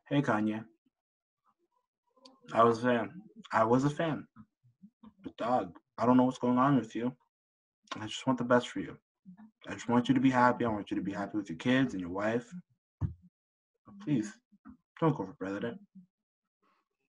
Hey, 0.09 0.23
Kanye. 0.23 0.65
I 2.51 2.63
was 2.63 2.79
a 2.79 2.81
fan. 2.81 3.11
I 3.53 3.63
was 3.63 3.83
a 3.83 3.91
fan. 3.91 4.25
But 5.23 5.37
dog, 5.37 5.77
I 5.99 6.07
don't 6.07 6.17
know 6.17 6.23
what's 6.23 6.39
going 6.39 6.57
on 6.57 6.77
with 6.77 6.95
you. 6.95 7.13
I 7.95 8.07
just 8.07 8.25
want 8.25 8.39
the 8.39 8.45
best 8.45 8.69
for 8.69 8.79
you. 8.79 8.97
I 9.69 9.73
just 9.73 9.87
want 9.87 10.07
you 10.07 10.15
to 10.15 10.19
be 10.19 10.31
happy. 10.31 10.65
I 10.65 10.69
want 10.69 10.89
you 10.89 10.97
to 10.97 11.03
be 11.03 11.13
happy 11.13 11.37
with 11.37 11.47
your 11.47 11.57
kids 11.57 11.93
and 11.93 12.01
your 12.01 12.09
wife. 12.09 12.51
But 12.99 13.99
please, 14.03 14.33
don't 14.99 15.15
go 15.15 15.25
for 15.25 15.33
president. 15.33 15.77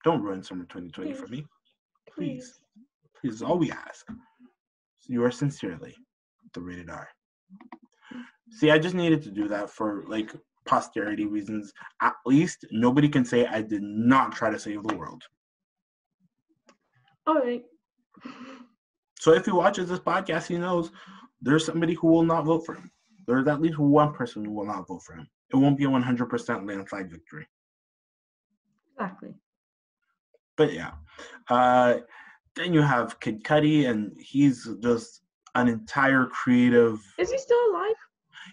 Don't 0.04 0.22
ruin 0.22 0.42
summer 0.42 0.64
2020 0.64 1.14
for 1.14 1.26
me. 1.28 1.46
Please. 2.14 2.60
Please, 3.18 3.34
is 3.36 3.42
all 3.42 3.58
we 3.58 3.72
ask. 3.72 4.06
Yours 5.08 5.38
sincerely, 5.38 5.96
the 6.52 6.60
rated 6.60 6.90
R. 6.90 7.08
See, 8.50 8.70
I 8.70 8.78
just 8.78 8.94
needed 8.94 9.22
to 9.22 9.30
do 9.30 9.48
that 9.48 9.70
for 9.70 10.04
like 10.06 10.30
posterity 10.66 11.24
reasons. 11.24 11.72
At 12.02 12.14
least 12.26 12.66
nobody 12.70 13.08
can 13.08 13.24
say 13.24 13.46
I 13.46 13.62
did 13.62 13.82
not 13.82 14.32
try 14.32 14.50
to 14.50 14.58
save 14.58 14.82
the 14.82 14.96
world. 14.96 15.22
all 17.26 17.36
right. 17.36 17.62
So 19.18 19.32
if 19.32 19.44
he 19.44 19.52
watches 19.52 19.88
this 19.88 19.98
podcast, 19.98 20.46
he 20.46 20.58
knows 20.58 20.90
there's 21.42 21.64
somebody 21.64 21.94
who 21.94 22.08
will 22.08 22.22
not 22.22 22.44
vote 22.44 22.64
for 22.66 22.74
him. 22.74 22.90
There's 23.26 23.46
at 23.46 23.60
least 23.60 23.78
one 23.78 24.12
person 24.12 24.44
who 24.44 24.52
will 24.52 24.66
not 24.66 24.88
vote 24.88 25.02
for 25.02 25.14
him. 25.14 25.28
It 25.52 25.56
won't 25.56 25.78
be 25.78 25.84
a 25.84 25.88
100% 25.88 26.66
landslide 26.66 27.10
victory. 27.10 27.46
Exactly. 28.94 29.34
But 30.56 30.72
yeah. 30.72 30.92
Uh, 31.48 31.98
then 32.56 32.74
you 32.74 32.82
have 32.82 33.18
Kid 33.20 33.42
Cudi, 33.44 33.88
and 33.88 34.12
he's 34.18 34.68
just 34.82 35.22
an 35.54 35.68
entire 35.68 36.26
creative. 36.26 37.00
Is 37.18 37.30
he 37.30 37.38
still 37.38 37.58
alive? 37.70 37.94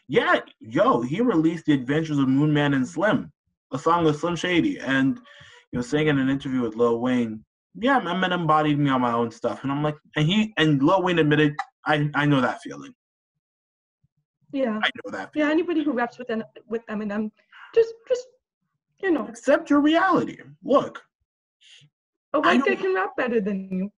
Yeah, 0.08 0.40
yo, 0.60 1.02
he 1.02 1.22
released 1.22 1.66
The 1.66 1.74
Adventures 1.74 2.18
of 2.18 2.30
Moon 2.30 2.54
Man 2.54 2.74
and 2.74 2.88
Slim, 2.88 3.32
a 3.74 3.80
song 3.80 4.06
with 4.06 4.20
Slim 4.20 4.36
Shady. 4.36 4.80
And 4.80 5.20
he 5.72 5.78
was 5.78 5.90
saying 5.90 6.08
in 6.08 6.18
an 6.18 6.30
interview 6.30 6.62
with 6.62 6.76
Lil 6.76 7.00
Wayne, 7.00 7.44
yeah, 7.76 8.00
Eminem 8.00 8.34
embodied 8.34 8.80
me 8.80 8.90
on 8.90 9.02
my 9.02 9.12
own 9.12 9.32
stuff. 9.32 9.64
And 9.64 9.72
I'm 9.72 9.84
like, 9.84 9.98
and 10.16 10.26
he, 10.26 10.54
and 10.58 10.82
Lil 10.82 11.04
Wayne 11.04 11.20
admitted, 11.20 11.56
I, 11.88 12.10
I 12.14 12.26
know 12.26 12.42
that 12.42 12.62
feeling. 12.62 12.94
Yeah. 14.52 14.80
I 14.84 14.90
know 15.04 15.12
that 15.12 15.32
Yeah. 15.34 15.46
feeling. 15.46 15.52
Anybody 15.52 15.84
who 15.84 15.92
raps 15.94 16.18
with 16.20 16.30
an, 16.30 16.44
with 16.68 16.86
Eminem, 16.88 17.32
just 17.74 17.94
just 18.08 18.28
you 19.02 19.12
know, 19.12 19.28
Accept 19.28 19.70
your 19.70 19.80
reality. 19.82 20.38
Look, 20.64 21.04
a 22.34 22.40
white 22.40 22.66
guy 22.66 22.76
can 22.76 22.96
rap 22.96 23.12
better 23.16 23.40
than 23.40 23.70
you. 23.72 23.92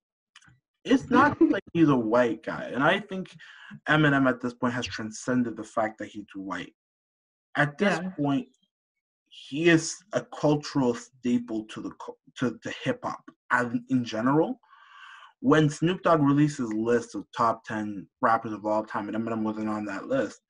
it's 0.83 1.09
not 1.09 1.39
like 1.53 1.63
he's 1.73 1.89
a 1.89 1.95
white 1.95 2.43
guy. 2.43 2.69
And 2.73 2.83
I 2.83 2.99
think 2.99 3.33
Eminem 3.87 4.27
at 4.29 4.41
this 4.41 4.53
point 4.53 4.73
has 4.73 4.85
transcended 4.85 5.55
the 5.55 5.63
fact 5.63 5.99
that 5.99 6.09
he's 6.09 6.25
white. 6.35 6.73
At 7.55 7.77
this 7.77 7.97
Yeah. 7.99 8.09
point, 8.09 8.47
he 9.29 9.69
is 9.69 9.95
a 10.13 10.21
cultural 10.21 10.93
staple 10.95 11.65
to 11.71 11.81
the 11.81 11.91
to, 12.39 12.59
to 12.63 12.69
hip 12.83 12.99
hop 13.03 13.23
and 13.51 13.81
in 13.89 14.03
general. 14.03 14.59
When 15.41 15.69
Snoop 15.69 16.01
Dogg 16.01 16.21
released 16.21 16.57
his 16.57 16.73
list 16.73 17.15
of 17.15 17.25
top 17.35 17.63
ten 17.63 18.07
rappers 18.21 18.51
of 18.51 18.65
all 18.65 18.83
time, 18.83 19.07
and 19.07 19.17
Eminem 19.17 19.43
wasn't 19.43 19.69
on 19.69 19.85
that 19.85 20.07
list, 20.07 20.41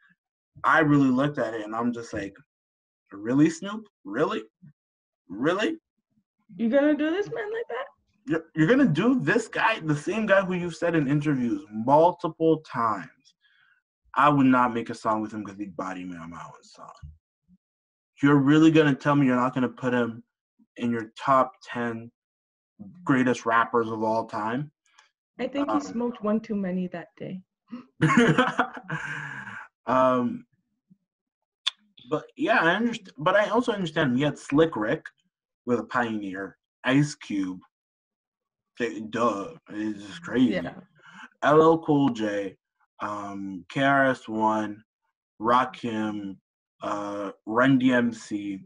I 0.63 0.79
really 0.79 1.09
looked 1.09 1.37
at 1.37 1.53
it 1.53 1.63
and 1.63 1.75
I'm 1.75 1.93
just 1.93 2.13
like, 2.13 2.35
really, 3.11 3.49
Snoop? 3.49 3.85
Really? 4.03 4.43
Really? 5.27 5.77
You 6.57 6.69
gonna 6.69 6.95
do 6.95 7.11
this 7.11 7.27
man 7.27 7.51
like 7.53 7.67
that? 7.69 7.85
You're, 8.25 8.45
you're 8.55 8.67
gonna 8.67 8.91
do 8.91 9.19
this 9.19 9.47
guy, 9.47 9.79
the 9.79 9.95
same 9.95 10.25
guy 10.25 10.41
who 10.41 10.55
you've 10.55 10.75
said 10.75 10.95
in 10.95 11.07
interviews 11.07 11.63
multiple 11.71 12.59
times. 12.59 13.09
I 14.15 14.29
would 14.29 14.47
not 14.47 14.73
make 14.73 14.89
a 14.89 14.95
song 14.95 15.21
with 15.21 15.31
him 15.31 15.43
because 15.43 15.59
he'd 15.59 15.77
body 15.77 16.03
me 16.03 16.17
on 16.17 16.31
my 16.31 16.41
own 16.43 16.63
song. 16.63 16.89
You're 18.21 18.37
really 18.37 18.71
gonna 18.71 18.95
tell 18.95 19.15
me 19.15 19.27
you're 19.27 19.35
not 19.35 19.53
gonna 19.53 19.69
put 19.69 19.93
him 19.93 20.23
in 20.77 20.91
your 20.91 21.11
top 21.17 21.53
ten 21.63 22.11
greatest 23.03 23.45
rappers 23.45 23.89
of 23.89 24.03
all 24.03 24.25
time? 24.25 24.71
I 25.39 25.47
think 25.47 25.69
um, 25.69 25.79
he 25.79 25.85
smoked 25.85 26.21
one 26.21 26.39
too 26.39 26.55
many 26.55 26.87
that 26.87 27.07
day. 27.17 27.41
um, 29.87 30.45
but 32.09 32.25
yeah, 32.35 32.59
I 32.61 32.75
understand. 32.75 33.11
But 33.17 33.35
I 33.35 33.47
also 33.49 33.71
understand 33.71 34.17
he 34.17 34.23
had 34.23 34.37
Slick 34.37 34.75
Rick 34.75 35.05
with 35.65 35.79
a 35.79 35.83
Pioneer, 35.83 36.57
Ice 36.83 37.15
Cube. 37.15 37.59
Duh, 39.09 39.55
it's 39.71 40.03
just 40.05 40.21
crazy. 40.21 40.51
Yeah. 40.51 40.73
LL 41.45 41.77
Cool 41.79 42.09
J, 42.09 42.55
um, 43.01 43.65
KRS 43.73 44.27
One, 44.27 44.83
Rakim, 45.41 46.37
uh, 46.81 47.31
Run 47.45 47.79
DMC, 47.79 48.61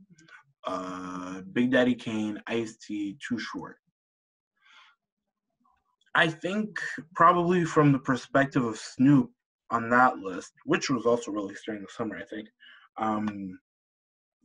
uh, 0.65 1.41
Big 1.51 1.71
Daddy 1.71 1.95
Kane, 1.95 2.41
Ice 2.47 2.77
T, 2.77 3.17
Too 3.27 3.39
Short. 3.39 3.77
I 6.15 6.27
think 6.27 6.79
probably 7.15 7.65
from 7.65 7.91
the 7.91 7.99
perspective 7.99 8.63
of 8.63 8.77
Snoop 8.77 9.31
on 9.71 9.89
that 9.89 10.17
list, 10.17 10.51
which 10.65 10.89
was 10.89 11.05
also 11.05 11.31
released 11.31 11.65
during 11.65 11.81
the 11.81 11.87
summer, 11.89 12.17
I 12.17 12.25
think, 12.25 12.47
um, 12.97 13.59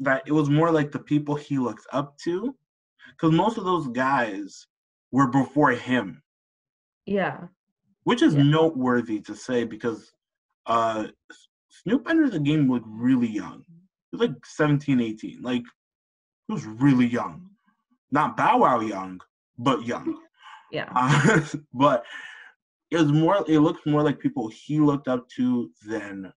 that 0.00 0.22
it 0.26 0.32
was 0.32 0.48
more 0.48 0.70
like 0.70 0.90
the 0.90 0.98
people 0.98 1.34
he 1.34 1.58
looked 1.58 1.86
up 1.92 2.16
to, 2.24 2.54
because 3.10 3.32
most 3.34 3.58
of 3.58 3.64
those 3.64 3.88
guys 3.88 4.66
were 5.12 5.28
before 5.28 5.72
him. 5.72 6.22
Yeah. 7.04 7.48
Which 8.04 8.22
is 8.22 8.34
yeah. 8.34 8.44
noteworthy 8.44 9.20
to 9.20 9.34
say 9.34 9.64
because 9.64 10.10
uh, 10.66 11.08
Snoop 11.70 12.08
entered 12.08 12.32
the 12.32 12.40
game 12.40 12.70
like 12.70 12.82
really 12.86 13.28
young. 13.28 13.64
He 14.10 14.16
was 14.16 14.28
like 14.28 14.46
17, 14.46 15.00
18. 15.00 15.42
Like, 15.42 15.62
he 16.46 16.54
was 16.54 16.64
really 16.64 17.06
young. 17.06 17.50
Not 18.10 18.36
Bow 18.36 18.58
Wow 18.58 18.80
young, 18.80 19.20
but 19.58 19.84
young. 19.84 20.18
Yeah. 20.70 20.90
Uh, 20.94 21.40
but 21.74 22.04
it 22.90 22.96
was 22.96 23.12
more. 23.12 23.44
It 23.48 23.60
looks 23.60 23.80
more 23.86 24.02
like 24.02 24.18
people 24.18 24.48
he 24.48 24.80
looked 24.80 25.08
up 25.08 25.28
to 25.36 25.70
than 25.86 26.32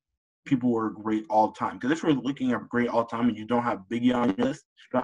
people 0.46 0.72
were 0.72 0.90
great 0.90 1.26
all 1.30 1.52
time. 1.52 1.78
Because 1.78 1.92
if 1.92 2.04
you're 2.04 2.14
looking 2.14 2.52
at 2.52 2.68
great 2.70 2.90
all 2.90 3.06
time 3.06 3.30
and 3.30 3.38
you 3.38 3.46
don't 3.46 3.64
have 3.64 3.84
Biggie 3.92 4.14
on 4.14 4.36
your 4.38 4.48
list, 4.48 4.66
on 4.94 5.04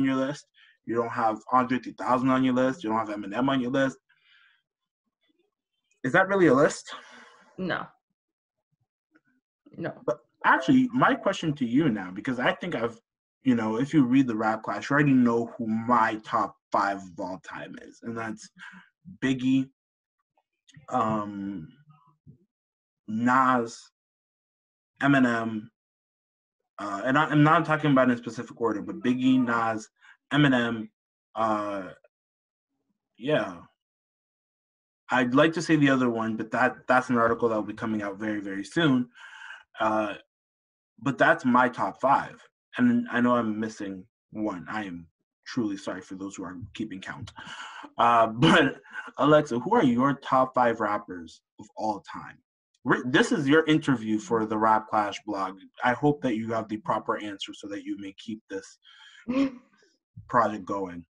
your 0.00 0.14
list, 0.14 0.46
you 0.86 0.94
don't 0.94 1.10
have 1.10 1.40
Andre 1.52 1.78
3000 1.78 2.28
on 2.30 2.44
your 2.44 2.54
list, 2.54 2.84
you 2.84 2.90
don't 2.90 2.98
have 2.98 3.08
Eminem 3.08 3.48
on 3.48 3.60
your 3.60 3.70
list. 3.70 3.98
Is 6.04 6.12
that 6.12 6.28
really 6.28 6.46
a 6.46 6.54
list? 6.54 6.94
No. 7.58 7.86
No. 9.76 9.92
But 10.06 10.20
actually, 10.44 10.88
my 10.94 11.14
question 11.14 11.52
to 11.54 11.66
you 11.66 11.88
now, 11.88 12.10
because 12.10 12.38
I 12.38 12.52
think 12.52 12.74
I've, 12.74 12.98
you 13.42 13.54
know, 13.54 13.76
if 13.76 13.92
you 13.92 14.04
read 14.04 14.26
the 14.26 14.36
rap 14.36 14.62
class, 14.62 14.88
you 14.88 14.94
already 14.94 15.12
know 15.12 15.52
who 15.58 15.66
my 15.66 16.20
top 16.24 16.55
five 16.72 16.98
of 16.98 17.18
all 17.18 17.40
time 17.46 17.74
is, 17.82 18.00
and 18.02 18.16
that's 18.16 18.48
Biggie, 19.22 19.68
um, 20.88 21.68
Nas, 23.08 23.80
Eminem, 25.02 25.62
uh, 26.78 27.02
and 27.04 27.16
I, 27.16 27.30
am 27.30 27.42
not 27.42 27.64
talking 27.64 27.92
about 27.92 28.10
in 28.10 28.16
specific 28.16 28.60
order, 28.60 28.82
but 28.82 29.00
Biggie, 29.00 29.42
Nas, 29.42 29.88
Eminem, 30.32 30.88
uh, 31.34 31.88
yeah. 33.18 33.56
I'd 35.10 35.34
like 35.34 35.52
to 35.52 35.62
say 35.62 35.76
the 35.76 35.90
other 35.90 36.10
one, 36.10 36.36
but 36.36 36.50
that 36.50 36.78
that's 36.88 37.10
an 37.10 37.16
article 37.16 37.48
that 37.48 37.54
will 37.54 37.62
be 37.62 37.72
coming 37.72 38.02
out 38.02 38.18
very 38.18 38.40
very 38.40 38.64
soon. 38.64 39.08
Uh, 39.78 40.14
but 41.00 41.16
that's 41.16 41.44
my 41.44 41.68
top 41.68 42.00
five, 42.00 42.42
and 42.76 43.06
I 43.12 43.20
know 43.20 43.36
I'm 43.36 43.60
missing 43.60 44.04
one. 44.30 44.66
I 44.68 44.84
am 44.84 45.06
truly 45.46 45.76
sorry 45.76 46.00
for 46.00 46.16
those 46.16 46.36
who 46.36 46.44
are 46.44 46.58
keeping 46.74 47.00
count. 47.00 47.32
Uh, 47.98 48.26
but 48.34 48.76
Alexa, 49.18 49.58
who 49.58 49.74
are 49.74 49.84
your 49.84 50.14
top 50.14 50.54
five 50.54 50.80
rappers 50.80 51.40
of 51.58 51.66
all 51.76 52.02
time? 52.12 52.38
This 53.06 53.32
is 53.32 53.48
your 53.48 53.64
interview 53.66 54.18
for 54.18 54.46
the 54.46 54.56
Rap 54.56 54.86
Clash 54.88 55.18
blog. 55.26 55.58
I 55.82 55.92
hope 55.92 56.20
that 56.22 56.36
you 56.36 56.52
have 56.52 56.68
the 56.68 56.76
proper 56.76 57.20
answer 57.20 57.52
so 57.52 57.66
that 57.68 57.82
you 57.82 57.96
may 57.98 58.14
keep 58.16 58.40
this 58.48 58.78
project 60.28 60.64
going. 60.64 61.04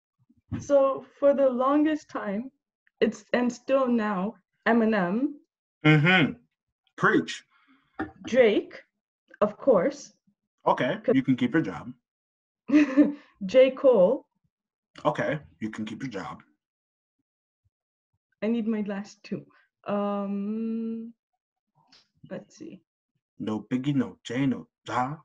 So 0.61 1.05
for 1.19 1.35
the 1.35 1.49
longest 1.49 2.09
time, 2.09 2.53
it's 3.01 3.25
and 3.33 3.53
still 3.53 3.89
now 3.89 4.35
Eminem. 4.67 5.33
Mm-hmm. 5.85 6.33
Preach. 6.97 7.43
Drake, 8.27 8.81
of 9.41 9.57
course. 9.57 10.13
Okay, 10.67 10.99
you 11.13 11.23
can 11.23 11.35
keep 11.35 11.53
your 11.53 11.63
job. 11.63 11.93
J. 13.47 13.71
Cole. 13.71 14.27
Okay, 15.05 15.39
you 15.61 15.71
can 15.71 15.85
keep 15.85 16.03
your 16.03 16.11
job. 16.11 16.43
I 18.43 18.47
need 18.47 18.69
my 18.69 18.83
last 18.87 19.23
two. 19.23 19.45
Um, 19.87 21.13
let's 22.31 22.57
see. 22.57 22.81
No 23.39 23.67
Biggie, 23.71 23.95
no 23.95 24.19
Jay, 24.23 24.47
no 24.47 24.69
Da. 24.87 25.17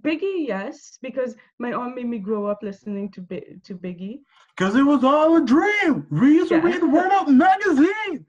Biggie, 0.00 0.46
yes, 0.46 0.98
because 1.02 1.36
my 1.58 1.72
aunt 1.72 1.94
made 1.96 2.08
me 2.08 2.18
grow 2.18 2.46
up 2.46 2.62
listening 2.62 3.10
to 3.12 3.20
B- 3.20 3.58
to 3.64 3.74
Biggie. 3.74 4.20
Because 4.56 4.74
it 4.76 4.82
was 4.82 5.04
all 5.04 5.36
a 5.36 5.44
dream. 5.44 6.06
We 6.10 6.34
used 6.34 6.48
to 6.48 6.56
yeah. 6.56 6.62
read 6.62 6.80
the 6.80 6.88
Word 6.88 7.12
Up 7.12 7.28
magazine. 7.28 8.24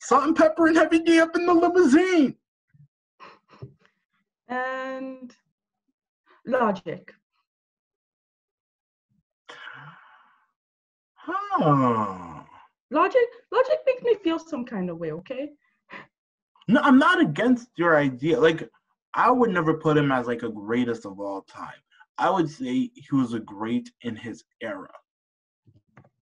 Salt 0.00 0.24
and 0.24 0.36
pepper 0.36 0.66
and 0.66 0.76
Heavy 0.76 1.00
D 1.00 1.20
up 1.20 1.36
in 1.36 1.46
the 1.46 1.54
limousine. 1.54 2.36
And 4.48 5.34
Logic. 6.46 7.12
Huh. 11.26 12.42
Logic, 12.90 13.26
logic 13.52 13.78
makes 13.84 14.02
me 14.02 14.14
feel 14.22 14.38
some 14.38 14.64
kind 14.64 14.90
of 14.90 14.98
way. 14.98 15.10
Okay. 15.12 15.50
No, 16.68 16.80
I'm 16.82 16.98
not 16.98 17.20
against 17.20 17.68
your 17.76 17.96
idea. 17.96 18.38
Like, 18.38 18.68
I 19.14 19.30
would 19.30 19.50
never 19.50 19.74
put 19.74 19.96
him 19.96 20.12
as 20.12 20.26
like 20.26 20.42
a 20.42 20.48
greatest 20.48 21.04
of 21.04 21.18
all 21.18 21.42
time. 21.42 21.80
I 22.18 22.30
would 22.30 22.48
say 22.48 22.90
he 22.94 23.08
was 23.12 23.34
a 23.34 23.40
great 23.40 23.90
in 24.02 24.16
his 24.16 24.44
era. 24.62 24.90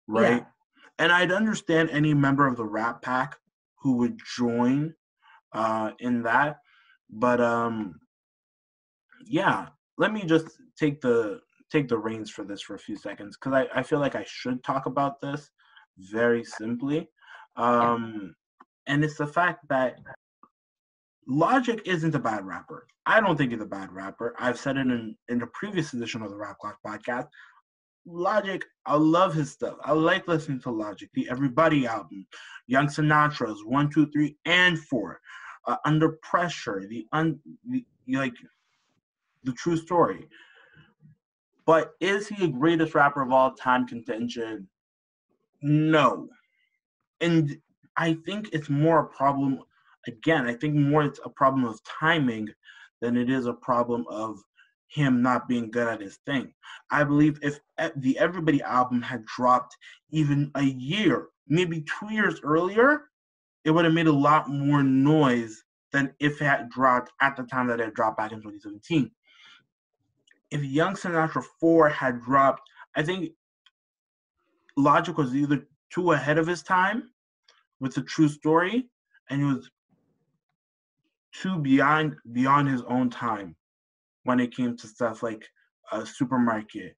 Right. 0.07 0.43
Yeah. 0.43 0.45
And 0.99 1.12
I'd 1.12 1.33
understand 1.33 1.90
any 1.90 2.14
member 2.14 2.47
of 2.47 2.57
the 2.57 2.64
Rat 2.64 3.03
Pack 3.03 3.37
who 3.81 3.97
would 3.99 4.19
join 4.37 4.95
uh, 5.53 5.90
in 5.99 6.23
that. 6.23 6.59
But 7.11 7.40
um, 7.40 8.01
yeah, 9.27 9.69
let 9.99 10.12
me 10.12 10.25
just 10.25 10.49
take 10.79 11.01
the 11.01 11.40
take 11.75 11.89
the 11.89 11.99
reins 11.99 12.31
for 12.31 12.45
this 12.45 12.61
for 12.61 12.75
a 12.77 12.79
few 12.79 12.97
seconds 12.97 13.37
because 13.37 13.53
I, 13.53 13.81
I 13.81 13.83
feel 13.83 13.99
like 13.99 14.15
I 14.15 14.25
should 14.27 14.63
talk 14.63 14.87
about 14.87 15.21
this 15.21 15.51
very 15.99 16.45
simply. 16.45 17.09
Um, 17.57 18.35
and 18.87 19.05
it's 19.05 19.17
the 19.17 19.27
fact 19.27 19.67
that 19.69 19.99
Logic 21.27 21.81
isn't 21.85 22.15
a 22.15 22.19
bad 22.19 22.45
rapper. 22.45 22.87
I 23.07 23.21
don't 23.21 23.37
think 23.37 23.53
he's 23.53 23.61
a 23.61 23.67
bad 23.67 23.93
rapper. 23.93 24.35
I've 24.39 24.59
said 24.59 24.77
it 24.77 24.87
in, 24.87 25.17
in 25.29 25.43
a 25.43 25.47
previous 25.49 25.93
edition 25.95 26.23
of 26.23 26.31
the 26.31 26.37
Rap 26.37 26.59
Clash 26.61 26.77
podcast. 26.87 27.29
Logic, 28.07 28.63
I 28.87 28.97
love 28.97 29.35
his 29.35 29.51
stuff. 29.51 29.77
I 29.83 29.93
like 29.93 30.29
listening 30.29 30.61
to 30.61 30.71
Logic, 30.71 31.09
the 31.15 31.27
Everybody 31.31 31.87
album, 31.87 32.27
Young 32.67 32.87
Sinatra's 32.87 33.65
One, 33.65 33.91
Two, 33.91 34.11
Three, 34.11 34.37
and 34.45 34.79
Four, 34.79 35.21
uh, 35.67 35.77
Under 35.87 36.19
Pressure, 36.23 36.85
the 36.89 37.07
un, 37.13 37.41
the, 37.67 37.85
like 38.09 38.35
the 39.45 39.53
true 39.53 39.79
story. 39.79 40.29
But 41.66 41.92
is 42.00 42.29
he 42.29 42.37
the 42.37 42.53
greatest 42.53 42.94
rapper 42.94 43.22
of 43.22 43.33
all 43.33 43.53
time 43.53 43.87
contention? 43.87 44.68
No. 45.62 46.29
And 47.20 47.57
I 47.96 48.14
think 48.27 48.50
it's 48.53 48.68
more 48.68 49.00
a 49.00 49.07
problem, 49.07 49.61
again, 50.07 50.46
I 50.46 50.55
think 50.55 50.74
more 50.74 51.05
it's 51.05 51.20
a 51.24 51.31
problem 51.31 51.64
of 51.64 51.81
timing 51.85 52.48
than 53.00 53.16
it 53.16 53.31
is 53.31 53.46
a 53.46 53.55
problem 53.55 54.05
of 54.09 54.38
him 54.88 55.22
not 55.22 55.48
being 55.48 55.70
good 55.70 55.88
at 55.88 56.00
his 56.00 56.18
thing. 56.27 56.53
I 56.90 57.05
believe 57.05 57.38
if 57.42 57.59
the 57.96 58.18
Everybody 58.18 58.62
album 58.62 59.00
had 59.03 59.24
dropped 59.24 59.77
even 60.11 60.50
a 60.55 60.62
year, 60.62 61.29
maybe 61.48 61.83
two 61.98 62.12
years 62.12 62.40
earlier, 62.42 63.05
it 63.64 63.70
would 63.70 63.85
have 63.85 63.94
made 63.94 64.07
a 64.07 64.12
lot 64.12 64.48
more 64.48 64.83
noise 64.83 65.64
than 65.92 66.12
if 66.20 66.40
it 66.40 66.44
had 66.44 66.68
dropped 66.68 67.12
at 67.20 67.37
the 67.37 67.44
time 67.44 67.68
that 67.68 67.81
it 67.81 67.94
dropped 67.94 68.18
back 68.18 68.33
in 68.33 68.38
2017 68.38 69.11
if 70.50 70.62
Young 70.62 70.94
Sinatra 70.94 71.42
4 71.61 71.88
had 71.88 72.20
dropped, 72.22 72.68
I 72.96 73.02
think 73.02 73.33
Logic 74.76 75.16
was 75.16 75.35
either 75.35 75.66
too 75.90 76.12
ahead 76.12 76.38
of 76.38 76.46
his 76.46 76.62
time 76.62 77.11
with 77.80 77.94
the 77.94 78.02
true 78.02 78.28
story, 78.28 78.88
and 79.30 79.40
he 79.40 79.46
was 79.46 79.70
too 81.33 81.59
beyond 81.59 82.14
beyond 82.33 82.68
his 82.68 82.83
own 82.83 83.11
time 83.11 83.57
when 84.22 84.38
it 84.40 84.54
came 84.54 84.76
to 84.76 84.87
stuff 84.87 85.22
like 85.22 85.44
a 85.92 86.07
supermarket 86.07 86.96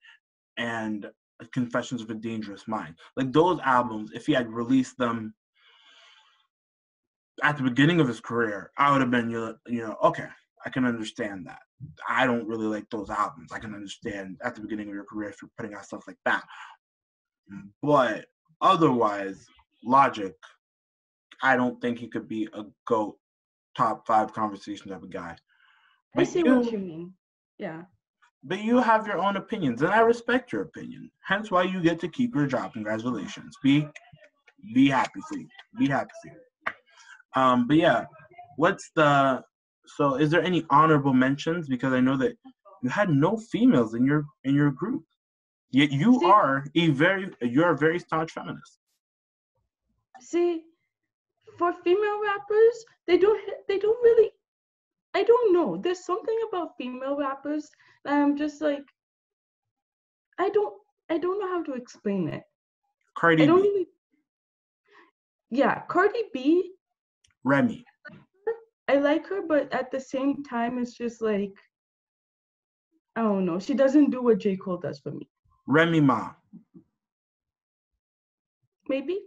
and 0.57 1.07
Confessions 1.53 2.01
of 2.03 2.11
a 2.11 2.15
Dangerous 2.15 2.67
Mind. 2.67 2.95
Like 3.17 3.33
those 3.33 3.61
albums, 3.65 4.11
if 4.15 4.27
he 4.27 4.33
had 4.33 4.51
released 4.51 4.97
them 4.97 5.35
at 7.43 7.57
the 7.57 7.63
beginning 7.63 8.01
of 8.01 8.09
his 8.09 8.21
career, 8.21 8.71
I 8.79 8.91
would 8.91 9.03
have 9.03 9.11
been, 9.11 9.29
you 9.29 9.57
know, 9.69 9.97
okay, 10.03 10.29
I 10.65 10.71
can 10.71 10.87
understand 10.87 11.47
that. 11.47 11.61
I 12.09 12.27
don't 12.27 12.47
really 12.47 12.67
like 12.67 12.89
those 12.91 13.11
albums. 13.11 13.53
I 13.53 13.59
can 13.59 13.75
understand 13.75 14.37
at 14.43 14.55
the 14.55 14.61
beginning 14.61 14.89
of 14.89 14.95
your 14.95 15.05
career 15.05 15.29
if 15.31 15.37
you're 15.43 15.51
putting 15.57 15.75
out 15.75 15.85
stuff 15.85 16.05
like 16.07 16.19
that. 16.25 16.45
But 17.83 18.27
otherwise, 18.61 19.47
Logic, 19.85 20.35
I 21.43 21.57
don't 21.57 21.81
think 21.81 21.99
he 21.99 22.09
could 22.09 22.29
be 22.29 22.49
a 22.55 22.65
GOAT 22.87 23.17
top 23.77 24.07
five 24.07 24.33
conversation 24.33 24.91
type 24.91 25.03
of 25.03 25.11
guy. 25.11 25.37
But 26.15 26.23
I 26.23 26.25
see 26.25 26.43
you, 26.45 26.57
what 26.57 26.73
you 26.73 26.79
mean. 26.79 27.13
Yeah. 27.59 27.83
But 28.43 28.63
you 28.63 28.79
have 28.79 29.07
your 29.07 29.19
own 29.19 29.37
opinions, 29.37 29.83
and 29.83 29.91
I 29.91 30.01
respect 30.01 30.53
your 30.53 30.63
opinion. 30.63 31.11
Hence 31.25 31.51
why 31.51 31.65
you 31.65 31.83
get 31.83 32.01
to 32.01 32.09
keep 32.09 32.35
your 32.35 32.47
job. 32.47 32.73
Congratulations. 32.73 33.57
Be 33.63 33.87
be 34.75 34.89
happy 34.89 35.21
for 35.29 35.39
you. 35.39 35.49
Be 35.79 35.89
happy 35.89 36.11
for 36.23 36.33
you. 36.33 37.43
Um, 37.43 37.67
but 37.69 37.77
yeah, 37.77 38.07
what's 38.57 38.91
the 38.95 39.43
so 39.87 40.17
is 40.17 40.31
there 40.31 40.43
any 40.43 40.65
honorable 40.71 41.13
mentions? 41.13 41.69
Because 41.69 41.93
I 41.93 42.01
know 42.01 42.17
that 42.17 42.37
you 42.83 42.89
had 42.89 43.11
no 43.11 43.37
females 43.37 43.95
in 43.95 44.05
your 44.05 44.25
in 44.45 44.55
your 44.55 44.71
group. 44.71 45.05
Yet 45.71 45.91
you 45.91 46.19
see, 46.21 46.27
are 46.27 46.67
a 46.75 46.89
very 46.89 47.31
you're 47.41 47.71
a 47.71 47.77
very 47.77 47.99
staunch 47.99 48.33
feminist. 48.33 48.79
See, 50.21 50.63
for 51.59 51.73
female 51.73 52.21
rappers, 52.23 52.85
they 53.07 53.19
don't 53.19 53.41
they 53.69 53.79
don't 53.79 54.03
really 54.03 54.31
I 55.15 55.23
don't 55.23 55.53
know. 55.53 55.77
There's 55.77 56.05
something 56.05 56.39
about 56.49 56.77
female 56.77 57.17
rappers 57.17 57.71
that 58.05 58.15
I'm 58.15 58.37
just 58.37 58.61
like 58.61 58.85
I 60.39 60.51
don't 60.51 60.75
I 61.09 61.19
don't 61.19 61.41
know 61.41 61.49
how 61.49 61.63
to 61.65 61.75
explain 61.75 62.29
it. 62.29 62.43
Cardi 63.17 63.45
I 63.45 63.47
don't 63.47 63.63
B. 63.63 63.69
Really, 63.69 63.87
yeah, 65.51 65.83
Cardi 65.89 66.25
B. 66.33 66.73
Remy. 67.45 67.85
I 68.89 68.97
like 68.99 69.27
her, 69.27 69.43
but 69.47 69.73
at 69.73 69.91
the 69.91 70.01
same 70.01 70.45
time, 70.45 70.79
it's 70.79 70.95
just 70.97 71.21
like 71.21 71.53
I 73.17 73.23
don't 73.23 73.47
know. 73.47 73.59
She 73.59 73.75
doesn't 73.75 74.11
do 74.11 74.23
what 74.23 74.39
J. 74.39 74.57
Cole 74.57 74.77
does 74.77 74.99
for 74.99 75.11
me. 75.11 75.27
Remy 75.67 76.01
Ma. 76.01 76.33
Maybe. 78.89 79.21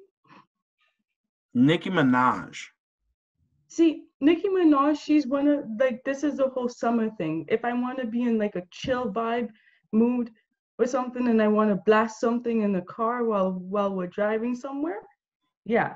Nicki 1.55 1.89
Minaj. 1.89 2.55
See, 3.67 4.05
Nicki 4.21 4.47
Minaj, 4.47 4.99
she's 4.99 5.25
one 5.27 5.47
of 5.47 5.65
like 5.79 6.03
this 6.05 6.23
is 6.23 6.37
the 6.37 6.49
whole 6.49 6.69
summer 6.69 7.09
thing. 7.17 7.45
If 7.49 7.65
I 7.65 7.73
want 7.73 7.99
to 7.99 8.05
be 8.05 8.21
in 8.21 8.37
like 8.37 8.55
a 8.55 8.63
chill 8.71 9.11
vibe 9.11 9.49
mood 9.91 10.31
or 10.77 10.85
something 10.85 11.27
and 11.27 11.41
I 11.41 11.47
want 11.47 11.71
to 11.71 11.75
blast 11.85 12.19
something 12.19 12.61
in 12.61 12.71
the 12.71 12.81
car 12.81 13.25
while 13.25 13.53
while 13.53 13.93
we're 13.93 14.07
driving 14.07 14.55
somewhere, 14.55 15.01
yeah. 15.65 15.95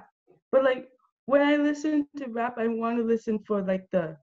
But 0.52 0.64
like 0.64 0.90
when 1.26 1.42
I 1.42 1.56
listen 1.56 2.08
to 2.18 2.28
rap, 2.28 2.56
I 2.58 2.68
want 2.68 2.98
to 2.98 3.04
listen 3.04 3.40
for 3.40 3.62
like 3.62 3.88
the 3.92 4.18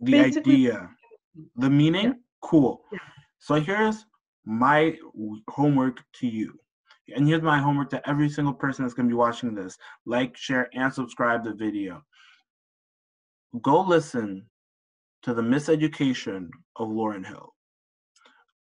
the 0.00 0.18
idea, 0.18 0.90
the 1.56 1.70
meaning. 1.70 2.04
Yeah. 2.04 2.12
Cool. 2.42 2.82
Yeah. 2.92 2.98
So 3.38 3.54
here's 3.54 4.06
my 4.44 4.96
homework 5.48 6.02
to 6.20 6.26
you. 6.26 6.58
And 7.14 7.26
here's 7.26 7.42
my 7.42 7.58
homework 7.58 7.90
to 7.90 8.08
every 8.08 8.28
single 8.28 8.54
person 8.54 8.84
that's 8.84 8.94
going 8.94 9.08
to 9.08 9.12
be 9.12 9.16
watching 9.16 9.54
this. 9.54 9.78
Like, 10.06 10.36
share, 10.36 10.68
and 10.74 10.92
subscribe 10.92 11.44
the 11.44 11.54
video. 11.54 12.02
Go 13.62 13.80
listen 13.80 14.44
to 15.22 15.32
the 15.32 15.42
miseducation 15.42 16.48
of 16.76 16.88
Lauryn 16.88 17.24
Hill. 17.24 17.54